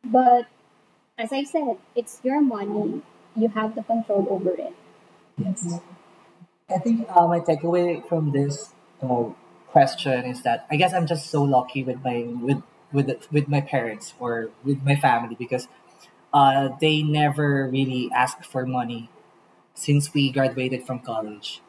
But 0.04 0.46
as 1.20 1.32
I 1.32 1.44
said, 1.44 1.76
it's 1.94 2.20
your 2.24 2.40
money. 2.40 3.02
You 3.36 3.48
have 3.48 3.74
the 3.74 3.82
control 3.82 4.26
over 4.30 4.50
it. 4.50 4.74
Yes. 5.36 5.80
I 6.68 6.78
think 6.78 7.06
uh, 7.14 7.26
my 7.26 7.40
takeaway 7.40 8.06
from 8.08 8.32
this 8.32 8.72
uh, 9.02 9.24
question 9.68 10.24
is 10.24 10.42
that 10.42 10.66
I 10.70 10.76
guess 10.76 10.94
I'm 10.94 11.06
just 11.06 11.30
so 11.30 11.42
lucky 11.42 11.84
with 11.84 12.02
my 12.02 12.22
with 12.40 12.62
with 12.92 13.30
with 13.30 13.48
my 13.48 13.60
parents 13.60 14.14
or 14.18 14.50
with 14.64 14.82
my 14.82 14.96
family 14.96 15.36
because 15.38 15.68
uh, 16.32 16.70
they 16.80 17.02
never 17.02 17.68
really 17.68 18.10
asked 18.14 18.46
for 18.46 18.64
money 18.66 19.10
since 19.74 20.14
we 20.14 20.30
graduated 20.30 20.86
from 20.86 21.00
college. 21.00 21.60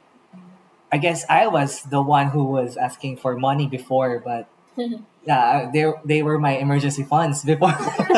I 0.91 0.97
guess 0.97 1.25
I 1.29 1.47
was 1.47 1.83
the 1.83 2.01
one 2.01 2.27
who 2.29 2.43
was 2.43 2.77
asking 2.77 3.17
for 3.17 3.35
money 3.37 3.67
before, 3.67 4.19
but 4.19 4.47
yeah, 5.25 5.69
they 5.71 5.91
they 6.05 6.23
were 6.23 6.39
my 6.39 6.57
emergency 6.57 7.03
funds 7.03 7.43
before. 7.43 7.73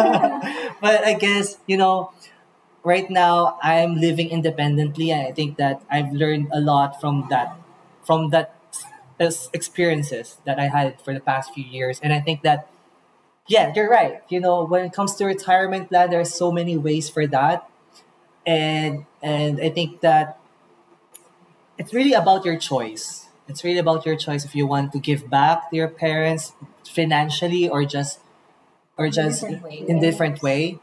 but 0.81 1.03
I 1.03 1.15
guess 1.19 1.57
you 1.67 1.77
know 1.77 2.12
right 2.83 3.10
now 3.10 3.57
I'm 3.62 3.95
living 3.95 4.29
independently 4.29 5.12
and 5.12 5.27
I 5.27 5.31
think 5.31 5.57
that 5.57 5.81
I've 5.89 6.12
learned 6.12 6.50
a 6.51 6.60
lot 6.60 7.00
from 7.01 7.27
that 7.29 7.55
from 8.03 8.29
that 8.29 8.55
experiences 9.53 10.38
that 10.45 10.60
I 10.60 10.67
had 10.67 11.00
for 11.01 11.13
the 11.13 11.19
past 11.19 11.53
few 11.53 11.63
years. 11.63 12.00
And 12.03 12.12
I 12.12 12.19
think 12.19 12.41
that 12.43 12.69
yeah 13.48 13.72
you're 13.75 13.89
right. 13.89 14.22
You 14.29 14.39
know 14.39 14.65
when 14.65 14.86
it 14.86 14.93
comes 14.93 15.15
to 15.15 15.25
retirement 15.25 15.89
plan 15.89 16.10
there 16.10 16.19
are 16.19 16.25
so 16.25 16.51
many 16.51 16.77
ways 16.77 17.10
for 17.10 17.27
that. 17.27 17.69
And 18.45 19.05
and 19.22 19.60
I 19.62 19.69
think 19.69 20.01
that 20.01 20.39
it's 21.77 21.93
really 21.93 22.13
about 22.13 22.45
your 22.45 22.57
choice 22.57 23.27
it's 23.48 23.64
really 23.64 23.80
about 23.80 24.06
your 24.06 24.16
choice 24.16 24.46
if 24.46 24.56
you 24.56 24.68
want 24.68 24.92
to 24.94 25.00
give 25.00 25.30
back 25.30 25.70
to 25.70 25.76
your 25.76 25.88
parents 25.88 26.54
financially 26.86 27.68
or 27.70 27.86
just 27.86 28.20
or 28.98 29.10
just 29.10 29.42
different 29.42 29.64
way. 29.64 29.86
in 29.88 30.00
different 30.00 30.42
way. 30.44 30.80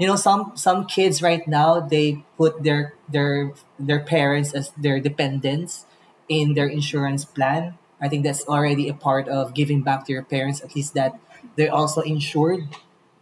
You 0.00 0.06
know 0.08 0.16
some 0.16 0.52
some 0.56 0.86
kids 0.86 1.22
right 1.22 1.46
now 1.46 1.80
they 1.80 2.24
put 2.36 2.62
their 2.62 2.94
their 3.08 3.52
their 3.78 4.00
parents 4.00 4.52
as 4.54 4.70
their 4.76 4.98
dependents 5.00 5.86
in 6.28 6.54
their 6.54 6.66
insurance 6.66 7.24
plan. 7.24 7.78
I 8.00 8.08
think 8.08 8.24
that's 8.24 8.44
already 8.46 8.88
a 8.88 8.94
part 8.94 9.28
of 9.28 9.54
giving 9.54 9.82
back 9.82 10.06
to 10.06 10.12
your 10.12 10.24
parents 10.24 10.62
at 10.62 10.74
least 10.74 10.94
that 10.94 11.18
they're 11.56 11.72
also 11.72 12.00
insured 12.02 12.66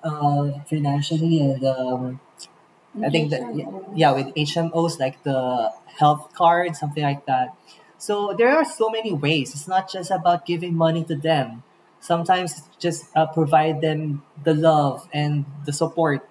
uh, 0.02 0.50
financially 0.68 1.40
and 1.40 1.64
um, 1.64 2.20
i 3.02 3.08
think 3.10 3.30
that 3.30 3.42
yeah 3.94 4.12
with 4.12 4.28
hmos 4.34 4.98
like 4.98 5.22
the 5.24 5.70
health 5.98 6.32
card 6.34 6.76
something 6.76 7.02
like 7.02 7.24
that 7.26 7.54
so 8.02 8.34
there 8.36 8.50
are 8.50 8.64
so 8.64 8.90
many 8.90 9.12
ways. 9.12 9.54
It's 9.54 9.68
not 9.68 9.88
just 9.88 10.10
about 10.10 10.44
giving 10.44 10.74
money 10.74 11.04
to 11.04 11.14
them. 11.14 11.62
Sometimes 12.00 12.68
just 12.80 13.06
uh, 13.14 13.26
provide 13.26 13.80
them 13.80 14.24
the 14.42 14.54
love 14.54 15.06
and 15.12 15.46
the 15.66 15.72
support. 15.72 16.28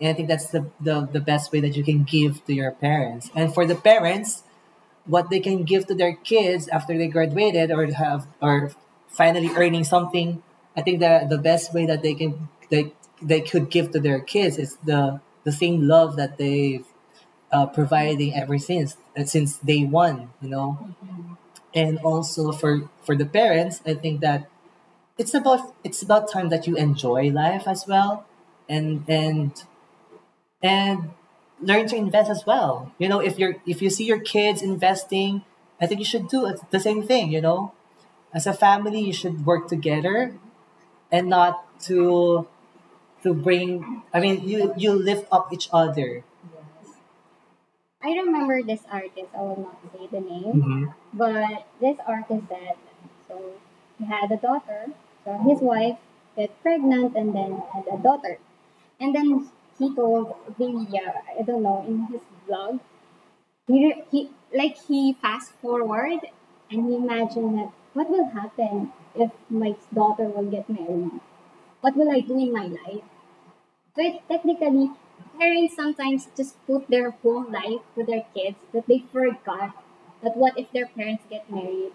And 0.00 0.10
I 0.10 0.12
think 0.12 0.28
that's 0.28 0.50
the, 0.50 0.70
the, 0.80 1.08
the 1.10 1.18
best 1.18 1.50
way 1.50 1.58
that 1.66 1.76
you 1.76 1.82
can 1.82 2.04
give 2.04 2.44
to 2.46 2.54
your 2.54 2.70
parents. 2.70 3.28
And 3.34 3.52
for 3.52 3.66
the 3.66 3.74
parents, 3.74 4.44
what 5.04 5.30
they 5.30 5.40
can 5.40 5.64
give 5.64 5.88
to 5.88 5.96
their 5.96 6.14
kids 6.14 6.68
after 6.68 6.96
they 6.96 7.08
graduated 7.08 7.72
or 7.72 7.90
have 7.92 8.28
or 8.40 8.70
finally 9.08 9.50
earning 9.56 9.82
something, 9.82 10.44
I 10.76 10.82
think 10.82 11.00
that 11.00 11.28
the 11.28 11.38
best 11.38 11.74
way 11.74 11.86
that 11.86 12.04
they 12.04 12.14
can 12.14 12.48
they 12.70 12.92
they 13.20 13.40
could 13.40 13.68
give 13.68 13.90
to 13.90 13.98
their 13.98 14.20
kids 14.20 14.58
is 14.58 14.76
the 14.84 15.20
the 15.42 15.50
same 15.50 15.88
love 15.88 16.14
that 16.16 16.38
they've 16.38 16.86
uh, 17.52 17.66
providing 17.66 18.34
ever 18.34 18.58
since 18.58 18.96
uh, 19.18 19.24
since 19.24 19.58
day 19.58 19.84
one, 19.84 20.30
you 20.40 20.48
know. 20.48 20.78
And 21.74 21.98
also 22.00 22.52
for 22.52 22.90
for 23.02 23.16
the 23.16 23.26
parents, 23.26 23.80
I 23.86 23.94
think 23.94 24.20
that 24.22 24.48
it's 25.18 25.34
about 25.34 25.74
it's 25.84 26.02
about 26.02 26.30
time 26.30 26.50
that 26.50 26.66
you 26.66 26.76
enjoy 26.76 27.30
life 27.30 27.68
as 27.68 27.86
well, 27.88 28.26
and 28.68 29.04
and 29.08 29.52
and 30.62 31.10
learn 31.60 31.86
to 31.88 31.96
invest 31.96 32.30
as 32.30 32.44
well. 32.46 32.92
You 32.98 33.08
know, 33.08 33.20
if 33.20 33.38
you're 33.38 33.56
if 33.66 33.82
you 33.82 33.90
see 33.90 34.04
your 34.04 34.20
kids 34.20 34.62
investing, 34.62 35.42
I 35.80 35.86
think 35.86 36.00
you 36.00 36.04
should 36.06 36.28
do 36.28 36.56
the 36.70 36.80
same 36.80 37.02
thing. 37.02 37.32
You 37.32 37.40
know, 37.40 37.72
as 38.34 38.46
a 38.46 38.52
family, 38.54 39.00
you 39.00 39.12
should 39.12 39.46
work 39.46 39.68
together, 39.68 40.34
and 41.12 41.28
not 41.28 41.64
to 41.90 42.48
to 43.22 43.34
bring. 43.34 44.02
I 44.14 44.20
mean, 44.20 44.48
you 44.48 44.74
you 44.76 44.92
lift 44.94 45.26
up 45.32 45.52
each 45.52 45.68
other. 45.72 46.24
I 48.02 48.12
remember 48.18 48.62
this 48.62 48.82
artist. 48.90 49.28
I 49.36 49.40
will 49.42 49.60
not 49.62 49.78
say 49.92 50.06
the 50.08 50.20
name, 50.20 50.54
Mm-hmm. 50.60 50.84
but 51.14 51.66
this 51.80 51.98
artist 52.06 52.48
said 52.48 52.76
so 53.28 53.54
he 53.98 54.04
had 54.06 54.30
a 54.32 54.36
daughter. 54.36 54.86
So 55.24 55.38
his 55.38 55.60
wife 55.60 55.98
got 56.36 56.50
pregnant 56.62 57.16
and 57.16 57.34
then 57.34 57.62
had 57.72 57.86
a 57.92 57.98
daughter, 57.98 58.38
and 59.00 59.14
then 59.14 59.50
he 59.78 59.94
told 59.94 60.34
uh, 60.60 61.12
I 61.38 61.42
don't 61.42 61.62
know 61.62 61.84
in 61.86 62.06
his 62.12 62.22
blog 62.46 62.80
he 63.66 63.78
he 64.10 64.30
like 64.54 64.76
he 64.88 65.14
fast 65.14 65.52
forward 65.62 66.20
and 66.70 66.86
he 66.86 66.96
imagined 66.96 67.58
that 67.58 67.72
what 67.94 68.10
will 68.10 68.26
happen 68.26 68.92
if 69.14 69.30
my 69.48 69.74
daughter 69.94 70.24
will 70.34 70.50
get 70.56 70.68
married 70.68 71.20
what 71.80 71.96
will 71.96 72.10
i 72.16 72.20
do 72.20 72.38
in 72.46 72.52
my 72.52 72.66
life 72.66 73.04
so 73.94 74.02
it 74.08 74.20
technically 74.28 74.90
parents 75.38 75.74
sometimes 75.76 76.28
just 76.36 76.54
put 76.66 76.88
their 76.88 77.10
whole 77.10 77.44
life 77.50 77.80
to 77.94 78.04
their 78.04 78.24
kids 78.34 78.58
that 78.72 78.86
they 78.86 78.98
forgot 79.00 79.74
that 80.22 80.36
what 80.36 80.58
if 80.58 80.70
their 80.72 80.86
parents 80.86 81.24
get 81.30 81.50
married 81.50 81.92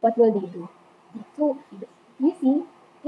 what 0.00 0.18
will 0.18 0.32
they 0.40 0.46
do 0.48 0.68
so 1.36 1.58
you 2.20 2.34
see 2.40 2.56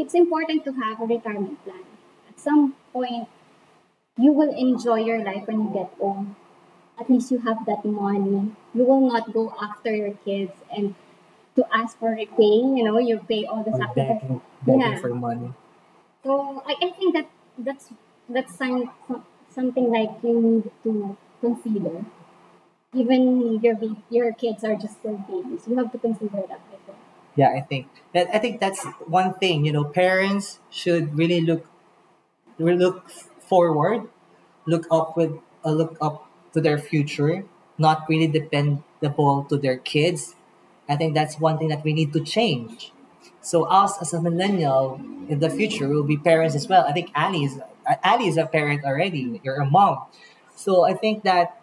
it's 0.02 0.14
important 0.14 0.64
to 0.64 0.72
have 0.72 1.00
a 1.00 1.06
retirement 1.06 1.62
plan 1.64 1.84
at 2.28 2.40
some 2.40 2.74
point 2.92 3.28
you 4.18 4.32
will 4.32 4.52
enjoy 4.54 4.96
your 4.96 5.22
life 5.24 5.46
when 5.46 5.60
you 5.64 5.70
get 5.72 5.90
old 6.00 6.26
at 7.00 7.10
least 7.10 7.30
you 7.32 7.38
have 7.40 7.64
that 7.66 7.84
money. 7.84 8.52
You 8.74 8.84
will 8.84 9.00
not 9.08 9.32
go 9.32 9.54
after 9.62 9.94
your 9.94 10.12
kids 10.24 10.52
and 10.76 10.94
to 11.56 11.66
ask 11.74 11.98
for 11.98 12.14
a 12.14 12.26
pay, 12.26 12.58
you 12.76 12.84
know, 12.84 12.98
you 12.98 13.18
pay 13.20 13.46
all 13.46 13.64
the 13.64 13.72
Or 13.72 13.78
sacrifice. 13.78 14.22
begging, 14.22 14.42
begging 14.66 14.80
Yeah. 14.80 15.00
for 15.00 15.14
money. 15.14 15.52
So 16.24 16.62
I, 16.66 16.74
I 16.82 16.90
think 16.90 17.14
that 17.14 17.28
that's 17.58 17.90
that's 18.28 18.54
some, 18.54 18.90
some, 19.06 19.24
something 19.54 19.90
like 19.90 20.10
you 20.22 20.40
need 20.40 20.70
to 20.84 21.16
consider. 21.40 22.04
Even 22.94 23.60
your 23.62 23.76
your 24.10 24.32
kids 24.32 24.64
are 24.64 24.76
just 24.76 24.98
still 25.00 25.18
babies. 25.28 25.66
You 25.68 25.76
have 25.76 25.92
to 25.92 25.98
consider 25.98 26.42
that. 26.48 26.60
Yeah, 27.36 27.50
I 27.50 27.60
think 27.60 27.88
that 28.14 28.28
I 28.32 28.38
think 28.38 28.60
that's 28.60 28.84
one 29.06 29.34
thing. 29.34 29.64
You 29.66 29.72
know, 29.72 29.84
parents 29.84 30.60
should 30.70 31.16
really 31.18 31.40
look 31.40 31.66
look 32.58 33.10
forward, 33.40 34.08
look 34.66 34.86
up 34.90 35.16
with 35.16 35.32
uh, 35.64 35.70
look 35.72 35.96
up 36.00 36.28
to 36.52 36.60
their 36.60 36.78
future, 36.78 37.44
not 37.78 38.08
really 38.08 38.28
dependable 38.28 39.44
to 39.48 39.56
their 39.56 39.78
kids. 39.78 40.34
I 40.88 40.96
think 40.96 41.14
that's 41.14 41.40
one 41.40 41.58
thing 41.58 41.68
that 41.68 41.84
we 41.84 41.92
need 41.92 42.12
to 42.12 42.20
change. 42.20 42.92
So 43.40 43.64
us 43.64 44.00
as 44.00 44.12
a 44.12 44.20
millennial 44.20 45.00
in 45.28 45.38
the 45.40 45.50
future 45.50 45.88
will 45.88 46.04
be 46.04 46.16
parents 46.16 46.54
as 46.54 46.68
well. 46.68 46.84
I 46.86 46.92
think 46.92 47.10
Ali 47.14 47.44
is 47.44 47.60
Ali 48.04 48.28
is 48.28 48.36
a 48.36 48.46
parent 48.46 48.84
already. 48.84 49.40
You're 49.44 49.60
a 49.60 49.66
mom, 49.66 50.04
so 50.56 50.84
I 50.84 50.94
think 50.94 51.24
that 51.24 51.60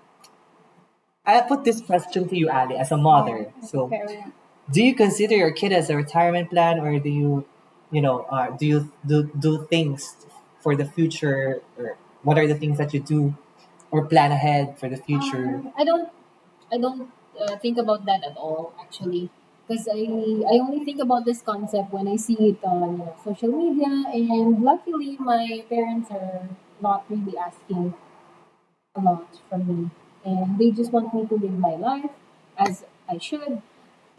I 1.26 1.42
put 1.42 1.64
this 1.64 1.82
question 1.82 2.28
to 2.30 2.38
you, 2.38 2.50
Ali, 2.50 2.76
as 2.78 2.92
a 2.92 2.98
mother. 2.98 3.54
So 3.64 3.88
Very- 3.88 4.26
do 4.72 4.84
you 4.84 4.96
consider 4.96 5.36
your 5.36 5.52
kid 5.52 5.72
as 5.72 5.90
a 5.90 5.96
retirement 5.96 6.50
plan 6.50 6.80
or 6.80 6.98
do 7.00 7.10
you 7.10 7.46
you 7.92 8.02
know 8.02 8.22
uh, 8.32 8.50
do 8.52 8.66
you 8.66 8.92
do, 9.06 9.24
do 9.38 9.66
things 9.70 10.16
for 10.62 10.76
the 10.76 10.86
future 10.86 11.62
or 11.78 11.98
what 12.24 12.38
are 12.38 12.48
the 12.48 12.56
things 12.56 12.78
that 12.78 12.94
you 12.94 13.00
do 13.02 13.36
or 13.92 14.06
plan 14.06 14.32
ahead 14.32 14.78
for 14.80 14.88
the 14.88 14.96
future 14.96 15.60
Um, 15.60 15.74
I 15.78 15.84
don't 15.84 16.10
I 16.72 16.78
don't 16.78 17.12
uh, 17.40 17.58
think 17.58 17.78
about 17.78 18.06
that 18.06 18.24
at 18.24 18.38
all 18.38 18.74
actually 18.80 19.30
because 19.72 19.88
I 19.88 20.02
I 20.54 20.60
only 20.66 20.84
think 20.86 21.00
about 21.02 21.26
this 21.26 21.42
concept 21.42 21.94
when 21.94 22.08
I 22.08 22.16
see 22.18 22.38
it 22.50 22.64
on 22.64 22.82
you 22.92 22.98
know, 23.00 23.16
social 23.24 23.52
media, 23.52 23.92
and 24.14 24.64
luckily 24.64 25.18
my 25.20 25.64
parents 25.70 26.12
are 26.12 26.50
not 26.82 27.06
really 27.10 27.38
asking 27.38 27.94
a 28.96 29.02
lot 29.02 29.40
from 29.50 29.68
me, 29.68 29.90
and 30.26 30.58
they 30.60 30.72
just 30.72 30.92
want 30.92 31.14
me 31.14 31.26
to 31.28 31.36
live 31.36 31.58
my 31.60 31.76
life 31.76 32.12
as 32.58 32.84
I 33.10 33.18
should. 33.18 33.62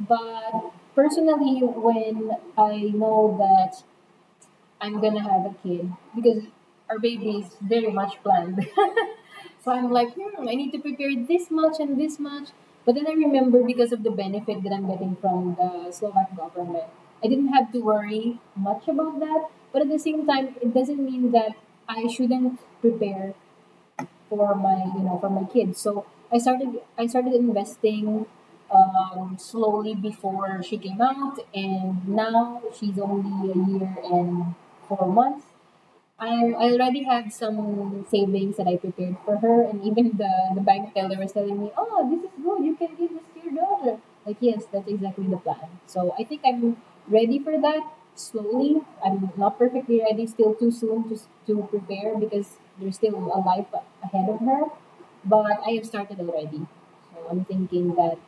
But 0.00 0.72
personally, 0.94 1.60
when 1.62 2.32
I 2.58 2.76
know 3.02 3.36
that 3.38 3.82
I'm 4.80 5.00
gonna 5.00 5.22
have 5.22 5.46
a 5.46 5.54
kid, 5.62 5.92
because 6.14 6.44
our 6.90 6.98
baby 6.98 7.38
is 7.38 7.56
very 7.62 7.90
much 7.92 8.22
planned. 8.22 8.68
so 9.64 9.70
I'm 9.72 9.90
like, 9.90 10.12
hmm, 10.14 10.48
I 10.48 10.54
need 10.54 10.72
to 10.72 10.78
prepare 10.78 11.12
this 11.16 11.50
much 11.50 11.80
and 11.80 11.98
this 12.00 12.18
much. 12.18 12.48
But 12.84 12.94
then 12.96 13.06
I 13.06 13.12
remember 13.12 13.62
because 13.62 13.92
of 13.92 14.02
the 14.02 14.10
benefit 14.10 14.62
that 14.64 14.72
I'm 14.72 14.88
getting 14.88 15.16
from 15.16 15.56
the 15.58 15.92
Slovak 15.92 16.34
government, 16.36 16.84
I 17.22 17.28
didn't 17.28 17.48
have 17.54 17.72
to 17.72 17.78
worry 17.80 18.40
much 18.56 18.88
about 18.88 19.20
that. 19.20 19.48
But 19.72 19.82
at 19.82 19.88
the 19.88 19.98
same 19.98 20.26
time, 20.26 20.56
it 20.60 20.74
doesn't 20.74 20.98
mean 20.98 21.30
that 21.32 21.54
I 21.88 22.06
shouldn't 22.08 22.58
prepare 22.80 23.34
for 24.28 24.54
my, 24.54 24.84
you 24.96 25.02
know, 25.04 25.18
for 25.20 25.30
my 25.30 25.44
kids. 25.44 25.78
So 25.80 26.06
I 26.32 26.38
started, 26.38 26.80
I 26.98 27.06
started 27.06 27.34
investing 27.34 28.26
um, 28.74 29.36
slowly 29.38 29.94
before 29.94 30.62
she 30.62 30.78
came 30.78 31.00
out, 31.00 31.38
and 31.54 32.08
now 32.08 32.62
she's 32.78 32.98
only 32.98 33.52
a 33.52 33.56
year 33.68 33.96
and 34.04 34.54
four 34.88 35.06
months. 35.12 35.46
I, 36.18 36.54
I 36.58 36.72
already 36.72 37.02
had 37.04 37.32
some 37.32 38.06
savings 38.10 38.56
that 38.56 38.66
I 38.68 38.76
prepared 38.76 39.16
for 39.24 39.36
her, 39.38 39.62
and 39.64 39.84
even 39.84 40.16
the, 40.16 40.32
the 40.54 40.60
bank 40.60 40.94
teller 40.94 41.18
was 41.18 41.32
telling 41.32 41.60
me, 41.60 41.72
"Oh, 41.76 42.08
this 42.10 42.24
is. 42.24 42.30
You 42.64 42.76
can 42.76 42.94
give 42.96 43.10
this 43.16 43.26
to 43.34 43.40
your 43.44 43.54
daughter." 43.62 44.00
Like, 44.26 44.36
yes, 44.40 44.66
that's 44.72 44.88
exactly 44.88 45.26
the 45.26 45.36
plan. 45.38 45.68
So 45.86 46.14
I 46.18 46.24
think 46.24 46.42
I'm 46.44 46.76
ready 47.08 47.38
for 47.38 47.60
that. 47.60 47.82
Slowly, 48.14 48.82
I'm 49.04 49.32
not 49.36 49.58
perfectly 49.58 50.00
ready. 50.00 50.26
Still 50.26 50.54
too 50.54 50.70
soon 50.70 51.08
to 51.10 51.18
to 51.48 51.62
prepare 51.74 52.16
because 52.24 52.58
there's 52.78 52.96
still 52.96 53.16
a 53.38 53.40
life 53.50 53.72
ahead 54.02 54.28
of 54.34 54.40
her. 54.50 54.60
But 55.24 55.60
I 55.66 55.72
have 55.78 55.86
started 55.86 56.20
already. 56.20 56.66
So 57.10 57.26
I'm 57.30 57.44
thinking 57.44 57.94
that 57.96 58.18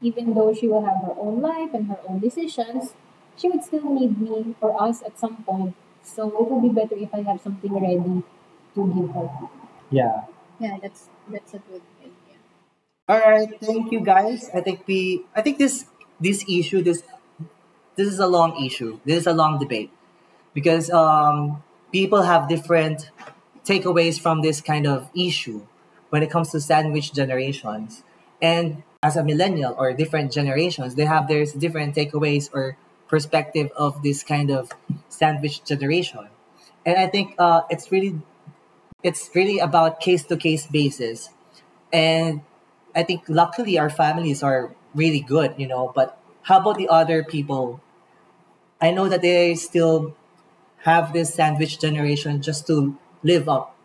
even 0.00 0.34
though 0.34 0.52
she 0.54 0.68
will 0.68 0.84
have 0.84 0.98
her 1.02 1.14
own 1.18 1.40
life 1.40 1.74
and 1.74 1.86
her 1.88 1.98
own 2.08 2.20
decisions, 2.20 2.94
she 3.36 3.48
would 3.48 3.62
still 3.64 3.88
need 3.94 4.20
me 4.20 4.54
or 4.60 4.80
us 4.80 5.02
at 5.02 5.18
some 5.18 5.42
point. 5.44 5.74
So 6.02 6.28
it 6.28 6.50
would 6.50 6.62
be 6.62 6.68
better 6.80 6.94
if 6.96 7.12
I 7.14 7.22
have 7.22 7.40
something 7.40 7.72
ready 7.74 8.22
to 8.74 8.80
give 8.94 9.10
her. 9.14 9.30
Yeah. 9.90 10.24
Yeah, 10.60 10.78
that's 10.82 11.08
that's 11.30 11.54
a 11.54 11.58
good 11.58 11.82
idea. 11.97 11.97
All 13.08 13.18
right, 13.18 13.48
thank 13.60 13.90
you 13.90 14.00
guys. 14.00 14.50
I 14.52 14.60
think 14.60 14.84
we 14.86 15.24
I 15.34 15.40
think 15.40 15.56
this 15.56 15.86
this 16.20 16.44
issue 16.46 16.82
this 16.82 17.02
this 17.96 18.06
is 18.06 18.18
a 18.18 18.26
long 18.26 18.62
issue. 18.62 19.00
This 19.06 19.20
is 19.20 19.26
a 19.26 19.32
long 19.32 19.58
debate 19.58 19.90
because 20.52 20.90
um 20.90 21.62
people 21.90 22.20
have 22.20 22.48
different 22.50 23.10
takeaways 23.64 24.20
from 24.20 24.42
this 24.42 24.60
kind 24.60 24.86
of 24.86 25.08
issue 25.16 25.64
when 26.10 26.22
it 26.22 26.30
comes 26.30 26.50
to 26.50 26.60
sandwich 26.60 27.14
generations. 27.14 28.02
And 28.42 28.82
as 29.02 29.16
a 29.16 29.24
millennial 29.24 29.74
or 29.78 29.94
different 29.94 30.30
generations, 30.30 30.94
they 30.94 31.06
have 31.06 31.28
their 31.28 31.46
different 31.46 31.94
takeaways 31.94 32.50
or 32.52 32.76
perspective 33.08 33.70
of 33.74 34.02
this 34.02 34.22
kind 34.22 34.50
of 34.50 34.72
sandwich 35.08 35.64
generation. 35.64 36.28
And 36.84 36.98
I 36.98 37.06
think 37.06 37.36
uh, 37.38 37.62
it's 37.70 37.90
really 37.90 38.20
it's 39.02 39.30
really 39.34 39.60
about 39.60 40.00
case 40.00 40.24
to 40.24 40.36
case 40.36 40.66
basis. 40.66 41.30
And 41.90 42.42
I 42.98 43.04
think 43.04 43.22
luckily 43.28 43.78
our 43.78 43.88
families 43.88 44.42
are 44.42 44.74
really 44.92 45.20
good, 45.20 45.54
you 45.56 45.68
know, 45.68 45.92
but 45.94 46.18
how 46.42 46.58
about 46.58 46.78
the 46.78 46.88
other 46.88 47.22
people? 47.22 47.80
I 48.80 48.90
know 48.90 49.08
that 49.08 49.22
they 49.22 49.54
still 49.54 50.16
have 50.82 51.12
this 51.12 51.32
sandwich 51.32 51.78
generation 51.78 52.42
just 52.42 52.66
to 52.66 52.98
live 53.22 53.48
up. 53.48 53.76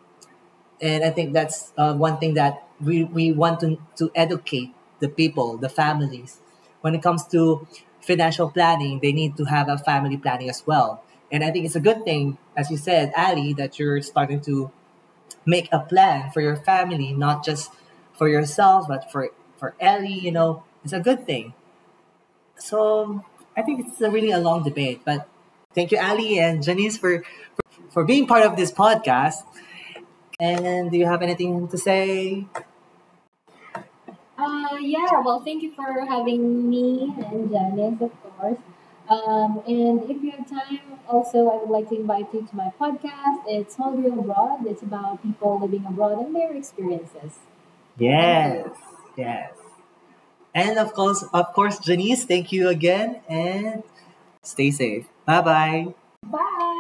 And 0.82 1.04
I 1.04 1.12
think 1.12 1.34
that's 1.34 1.74
uh, 1.78 1.94
one 1.94 2.18
thing 2.18 2.34
that 2.36 2.68
we, 2.82 3.04
we 3.04 3.32
want 3.32 3.60
to, 3.62 3.80
to 3.98 4.12
educate 4.16 4.74
the 5.00 5.10
people, 5.10 5.58
the 5.58 5.70
families. 5.70 6.40
When 6.82 6.96
it 6.96 7.04
comes 7.04 7.28
to 7.28 7.68
financial 8.02 8.50
planning, 8.50 9.00
they 9.00 9.14
need 9.14 9.38
to 9.38 9.46
have 9.46 9.70
a 9.70 9.78
family 9.78 10.18
planning 10.18 10.50
as 10.50 10.66
well. 10.66 11.04
And 11.32 11.44
I 11.44 11.52
think 11.52 11.66
it's 11.66 11.76
a 11.76 11.80
good 11.80 12.04
thing, 12.04 12.40
as 12.58 12.72
you 12.72 12.78
said, 12.78 13.14
Ali, 13.16 13.54
that 13.54 13.78
you're 13.78 14.02
starting 14.02 14.42
to 14.42 14.72
make 15.46 15.70
a 15.72 15.80
plan 15.80 16.32
for 16.32 16.42
your 16.42 16.56
family, 16.58 17.14
not 17.14 17.46
just 17.46 17.72
for 18.14 18.28
yourself, 18.28 18.88
but 18.88 19.12
for 19.12 19.30
for 19.58 19.76
Ellie. 19.80 20.20
You 20.20 20.32
know, 20.32 20.64
it's 20.84 20.94
a 20.94 21.00
good 21.00 21.26
thing. 21.26 21.54
So 22.58 23.24
I 23.58 23.62
think 23.62 23.88
it's 23.88 24.02
a 24.02 24.10
really 24.10 24.32
a 24.32 24.40
long 24.40 24.64
debate, 24.64 25.02
but 25.06 25.28
thank 25.76 25.92
you, 25.92 26.00
Ali 26.00 26.40
and 26.40 26.64
Janice, 26.64 26.98
for 26.98 27.24
for, 27.56 27.82
for 27.92 28.04
being 28.04 28.28
part 28.28 28.44
of 28.46 28.56
this 28.56 28.72
podcast. 28.72 29.44
And 30.40 30.92
do 30.92 30.98
you 30.98 31.06
have 31.06 31.22
anything 31.22 31.68
to 31.70 31.78
say? 31.78 32.46
Uh, 34.38 34.76
yeah, 34.82 35.22
well, 35.24 35.40
thank 35.40 35.62
you 35.64 35.72
for 35.74 36.06
having 36.06 36.70
me 36.70 37.14
and 37.32 37.50
Janice, 37.52 38.02
of 38.02 38.12
course. 38.24 38.58
Um, 39.10 39.62
and 39.68 40.10
if 40.10 40.24
you 40.24 40.32
have 40.32 40.50
time, 40.50 40.80
also, 41.08 41.50
I 41.50 41.58
would 41.58 41.70
like 41.70 41.90
to 41.90 41.96
invite 41.96 42.34
you 42.34 42.48
to 42.50 42.56
my 42.56 42.72
podcast. 42.80 43.44
It's 43.48 43.76
Hungry 43.76 44.10
Abroad. 44.10 44.66
It's 44.66 44.82
about 44.82 45.22
people 45.22 45.60
living 45.60 45.86
abroad 45.86 46.26
and 46.26 46.36
their 46.36 46.56
experiences. 46.56 47.40
Yes, 47.98 48.70
yes. 49.18 49.54
And 50.56 50.78
of 50.78 50.94
course, 50.94 51.24
of 51.34 51.54
course, 51.54 51.80
Janice, 51.80 52.26
thank 52.26 52.52
you 52.52 52.70
again, 52.70 53.22
and 53.28 53.84
stay 54.44 54.72
safe. 54.72 55.08
Bye 55.26 55.42
bye. 55.42 55.88
Bye! 56.24 56.73